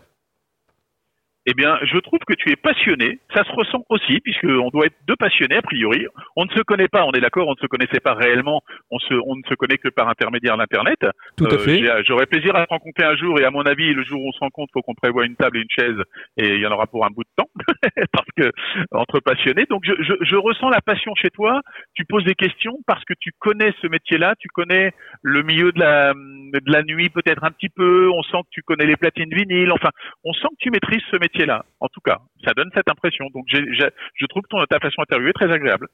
Eh 1.47 1.53
bien, 1.53 1.77
je 1.83 1.97
trouve 1.99 2.19
que 2.27 2.33
tu 2.33 2.51
es 2.51 2.55
passionné. 2.55 3.19
Ça 3.33 3.43
se 3.43 3.51
ressent 3.51 3.83
aussi, 3.89 4.19
puisqu'on 4.21 4.69
doit 4.69 4.87
être 4.87 4.95
deux 5.07 5.15
passionnés, 5.15 5.57
a 5.57 5.61
priori. 5.61 6.07
On 6.35 6.45
ne 6.45 6.49
se 6.49 6.61
connaît 6.61 6.87
pas, 6.87 7.05
on 7.05 7.11
est 7.11 7.21
d'accord, 7.21 7.47
on 7.47 7.51
ne 7.51 7.61
se 7.61 7.67
connaissait 7.67 7.99
pas 7.99 8.13
réellement. 8.15 8.61
On, 8.89 8.97
se, 8.99 9.13
on 9.13 9.35
ne 9.35 9.41
se 9.47 9.53
connaît 9.53 9.77
que 9.77 9.89
par 9.89 10.09
intermédiaire 10.09 10.57
d'Internet. 10.57 10.99
Tout 11.37 11.45
à 11.45 11.53
Euh, 11.53 11.57
fait. 11.59 11.81
J'aurais 12.07 12.25
plaisir 12.25 12.55
à 12.55 12.65
te 12.65 12.69
rencontrer 12.69 13.05
un 13.05 13.15
jour, 13.15 13.39
et 13.39 13.45
à 13.45 13.51
mon 13.51 13.61
avis, 13.61 13.93
le 13.93 14.03
jour 14.03 14.21
où 14.23 14.29
on 14.29 14.31
se 14.31 14.39
rencontre, 14.39 14.71
faut 14.73 14.81
qu'on 14.81 14.95
prévoie 14.95 15.25
une 15.25 15.35
table 15.35 15.57
et 15.57 15.61
une 15.61 15.69
chaise, 15.69 15.97
et 16.37 16.55
il 16.55 16.59
y 16.61 16.65
en 16.65 16.71
aura 16.71 16.87
pour 16.87 17.05
un 17.05 17.09
bout 17.09 17.23
de 17.23 17.29
temps, 17.35 17.49
parce 18.11 18.27
que 18.37 18.51
entre 18.91 19.19
passionnés. 19.19 19.65
Donc, 19.69 19.83
je, 19.85 19.93
je, 20.01 20.13
je 20.21 20.35
ressens 20.35 20.69
la 20.69 20.81
passion 20.81 21.13
chez 21.15 21.29
toi. 21.29 21.61
Tu 21.93 22.05
poses 22.05 22.23
des 22.25 22.35
questions 22.35 22.77
parce 22.87 23.03
que 23.05 23.13
tu 23.19 23.31
connais 23.39 23.71
ce 23.81 23.87
métier-là, 23.87 24.33
tu 24.39 24.47
connais 24.49 24.93
le 25.21 25.43
milieu 25.43 25.71
de 25.71 25.79
la, 25.79 26.13
de 26.13 26.71
la 26.71 26.83
nuit 26.83 27.09
peut-être 27.09 27.43
un 27.43 27.51
petit 27.51 27.69
peu. 27.69 28.09
On 28.09 28.23
sent 28.23 28.37
que 28.43 28.49
tu 28.51 28.61
connais 28.63 28.85
les 28.85 28.97
platines 28.97 29.29
vinyles. 29.31 29.71
Enfin, 29.71 29.89
on 30.23 30.33
sent 30.33 30.47
que 30.51 30.63
tu 30.63 30.71
maîtrises 30.71 31.01
ce 31.11 31.17
métier-là. 31.35 31.65
En 31.79 31.87
tout 31.87 32.01
cas, 32.01 32.19
ça 32.43 32.53
donne 32.53 32.69
cette 32.73 32.89
impression. 32.89 33.25
Donc, 33.33 33.45
je 33.49 34.25
trouve 34.27 34.43
ton, 34.49 34.63
ta 34.65 34.79
façon 34.79 35.01
d'interviewer 35.01 35.33
très 35.33 35.51
agréable. 35.51 35.87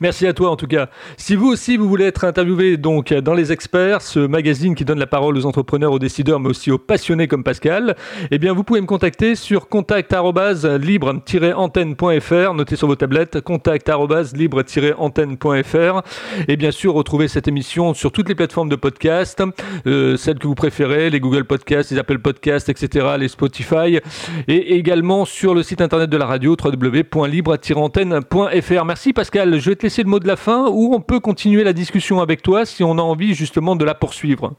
Merci 0.00 0.26
à 0.26 0.32
toi 0.32 0.50
en 0.50 0.56
tout 0.56 0.68
cas. 0.68 0.88
Si 1.16 1.34
vous 1.34 1.48
aussi 1.48 1.76
vous 1.76 1.88
voulez 1.88 2.04
être 2.04 2.22
interviewé 2.24 2.76
donc 2.76 3.12
dans 3.12 3.34
les 3.34 3.50
experts, 3.50 4.02
ce 4.02 4.20
magazine 4.20 4.76
qui 4.76 4.84
donne 4.84 5.00
la 5.00 5.08
parole 5.08 5.36
aux 5.36 5.46
entrepreneurs, 5.46 5.90
aux 5.92 5.98
décideurs, 5.98 6.38
mais 6.38 6.48
aussi 6.48 6.70
aux 6.70 6.78
passionnés 6.78 7.26
comme 7.26 7.42
Pascal, 7.42 7.96
eh 8.30 8.38
bien 8.38 8.52
vous 8.52 8.62
pouvez 8.62 8.80
me 8.80 8.86
contacter 8.86 9.34
sur 9.34 9.68
contact@libre-antenne.fr. 9.68 12.54
Notez 12.54 12.76
sur 12.76 12.86
vos 12.86 12.94
tablettes 12.94 13.40
contact@libre-antenne.fr. 13.40 16.02
Et 16.46 16.56
bien 16.56 16.70
sûr 16.70 16.94
retrouver 16.94 17.26
cette 17.26 17.48
émission 17.48 17.94
sur 17.94 18.12
toutes 18.12 18.28
les 18.28 18.36
plateformes 18.36 18.68
de 18.68 18.76
podcast, 18.76 19.42
euh, 19.86 20.16
celles 20.16 20.38
que 20.38 20.46
vous 20.46 20.54
préférez, 20.54 21.10
les 21.10 21.18
Google 21.18 21.44
Podcasts, 21.44 21.90
les 21.90 21.98
Apple 21.98 22.20
Podcasts, 22.20 22.68
etc., 22.68 23.16
les 23.18 23.26
Spotify, 23.26 23.98
et 24.46 24.67
également 24.76 25.24
sur 25.24 25.54
le 25.54 25.62
site 25.62 25.80
internet 25.80 26.10
de 26.10 26.16
la 26.16 26.26
radio 26.26 26.56
www.libre-antenne.fr. 26.62 28.84
Merci 28.84 29.12
Pascal. 29.12 29.58
Je 29.58 29.70
vais 29.70 29.76
te 29.76 29.84
laisser 29.84 30.02
le 30.02 30.08
mot 30.08 30.18
de 30.18 30.26
la 30.26 30.34
fin 30.36 30.66
ou 30.68 30.92
on 30.94 31.00
peut 31.00 31.20
continuer 31.20 31.62
la 31.64 31.72
discussion 31.72 32.20
avec 32.20 32.42
toi 32.42 32.66
si 32.66 32.84
on 32.84 32.98
a 32.98 33.02
envie 33.02 33.34
justement 33.34 33.76
de 33.76 33.84
la 33.84 33.94
poursuivre. 33.94 34.56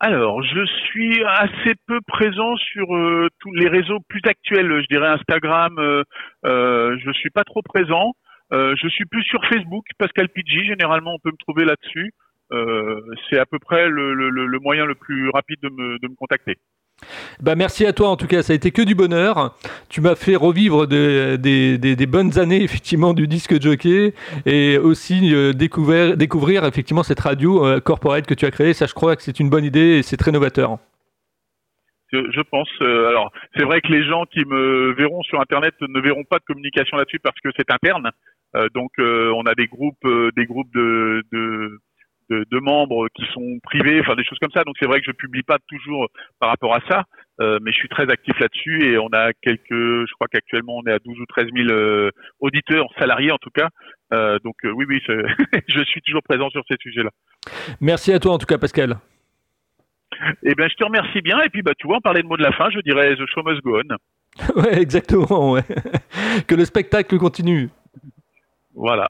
Alors, 0.00 0.44
je 0.44 0.64
suis 0.86 1.24
assez 1.24 1.74
peu 1.86 1.98
présent 2.06 2.56
sur 2.56 2.94
euh, 2.94 3.26
tous 3.40 3.52
les 3.52 3.68
réseaux 3.68 3.98
plus 4.08 4.20
actuels. 4.26 4.80
Je 4.82 4.86
dirais 4.94 5.08
Instagram, 5.08 5.76
euh, 5.78 6.04
euh, 6.44 6.96
je 7.04 7.10
suis 7.12 7.30
pas 7.30 7.42
trop 7.42 7.62
présent. 7.62 8.12
Euh, 8.52 8.74
je 8.80 8.88
suis 8.88 9.04
plus 9.06 9.24
sur 9.24 9.44
Facebook, 9.46 9.84
Pascal 9.98 10.28
Pidgey. 10.28 10.64
Généralement, 10.64 11.14
on 11.14 11.18
peut 11.18 11.32
me 11.32 11.44
trouver 11.44 11.64
là-dessus. 11.64 12.12
Euh, 12.52 13.00
c'est 13.28 13.38
à 13.38 13.44
peu 13.44 13.58
près 13.58 13.88
le, 13.88 14.58
moyen 14.60 14.86
le 14.86 14.94
plus 14.94 15.28
rapide 15.30 15.58
de 15.62 15.68
me 15.68 16.14
contacter. 16.14 16.56
Bah 17.40 17.54
merci 17.54 17.86
à 17.86 17.92
toi 17.92 18.08
en 18.08 18.16
tout 18.16 18.26
cas, 18.26 18.42
ça 18.42 18.52
a 18.52 18.56
été 18.56 18.70
que 18.70 18.82
du 18.82 18.94
bonheur. 18.94 19.54
Tu 19.88 20.00
m'as 20.00 20.14
fait 20.14 20.36
revivre 20.36 20.86
de- 20.86 21.36
des, 21.36 22.06
bonnes 22.06 22.38
années 22.38 22.62
effectivement 22.68 23.14
du 23.14 23.26
disque 23.26 23.60
jockey 23.60 24.14
et 24.46 24.78
aussi 24.78 25.34
euh, 25.34 25.52
découvrir, 25.52 26.64
effectivement 26.64 27.02
cette 27.02 27.20
radio 27.20 27.64
euh, 27.64 27.80
corporate 27.80 28.26
que 28.26 28.34
tu 28.34 28.46
as 28.46 28.50
créée. 28.50 28.74
Ça 28.74 28.86
je 28.86 28.94
crois 28.94 29.16
que 29.16 29.22
c'est 29.22 29.40
une 29.40 29.50
bonne 29.50 29.64
idée 29.64 29.98
et 29.98 30.02
c'est 30.02 30.16
très 30.16 30.32
novateur. 30.32 30.78
Je, 32.10 32.40
pense. 32.40 32.70
euh, 32.80 33.08
alors, 33.08 33.30
c'est 33.54 33.64
vrai 33.64 33.82
que 33.82 33.88
les 33.88 34.02
gens 34.02 34.24
qui 34.24 34.42
me 34.46 34.94
verront 34.94 35.22
sur 35.24 35.42
Internet 35.42 35.74
ne 35.82 36.00
verront 36.00 36.24
pas 36.24 36.38
de 36.38 36.44
communication 36.44 36.96
là-dessus 36.96 37.18
parce 37.18 37.38
que 37.44 37.50
c'est 37.54 37.70
interne. 37.70 38.10
Euh, 38.56 38.66
donc, 38.74 38.92
on 38.98 39.42
a 39.44 39.54
des 39.54 39.66
groupes, 39.66 40.08
des 40.34 40.46
groupes 40.46 40.72
de, 40.72 41.22
de, 42.30 42.44
de 42.50 42.58
membres 42.60 43.08
qui 43.14 43.24
sont 43.32 43.58
privés, 43.62 44.00
enfin 44.00 44.14
des 44.14 44.24
choses 44.24 44.38
comme 44.38 44.50
ça. 44.52 44.64
Donc, 44.64 44.76
c'est 44.80 44.86
vrai 44.86 45.00
que 45.00 45.06
je 45.06 45.12
publie 45.12 45.42
pas 45.42 45.58
toujours 45.68 46.08
par 46.38 46.50
rapport 46.50 46.74
à 46.74 46.80
ça, 46.88 47.04
euh, 47.40 47.58
mais 47.62 47.72
je 47.72 47.76
suis 47.76 47.88
très 47.88 48.10
actif 48.10 48.38
là-dessus 48.38 48.84
et 48.84 48.98
on 48.98 49.08
a 49.08 49.32
quelques, 49.42 49.70
je 49.70 50.12
crois 50.14 50.28
qu'actuellement 50.30 50.76
on 50.76 50.86
est 50.86 50.92
à 50.92 50.98
12 50.98 51.20
ou 51.20 51.26
13 51.26 51.46
000 51.54 51.68
euh, 51.70 52.10
auditeurs 52.40 52.86
salariés 52.98 53.32
en 53.32 53.38
tout 53.38 53.50
cas. 53.50 53.68
Euh, 54.12 54.38
donc, 54.44 54.56
oui, 54.64 54.84
oui, 54.88 55.00
je, 55.06 55.12
je 55.68 55.84
suis 55.84 56.00
toujours 56.02 56.22
présent 56.22 56.50
sur 56.50 56.62
ces 56.68 56.76
sujets-là. 56.80 57.10
Merci 57.80 58.12
à 58.12 58.18
toi 58.18 58.32
en 58.32 58.38
tout 58.38 58.46
cas 58.46 58.58
Pascal. 58.58 58.98
Eh 60.42 60.54
bien, 60.54 60.68
je 60.68 60.74
te 60.74 60.84
remercie 60.84 61.20
bien. 61.20 61.40
Et 61.42 61.48
puis, 61.48 61.62
bah, 61.62 61.72
tu 61.78 61.86
vois, 61.86 61.98
on 61.98 62.00
parlait 62.00 62.22
de 62.22 62.26
mot 62.26 62.36
de 62.36 62.42
la 62.42 62.52
fin. 62.52 62.70
Je 62.70 62.80
dirais 62.80 63.14
The 63.14 63.26
Show 63.26 63.42
Must 63.44 63.62
Go 63.62 63.78
On. 63.78 63.96
ouais, 64.62 64.80
exactement. 64.80 65.52
Ouais. 65.52 65.62
que 66.46 66.54
le 66.54 66.64
spectacle 66.64 67.16
continue. 67.18 67.68
Voilà. 68.74 69.08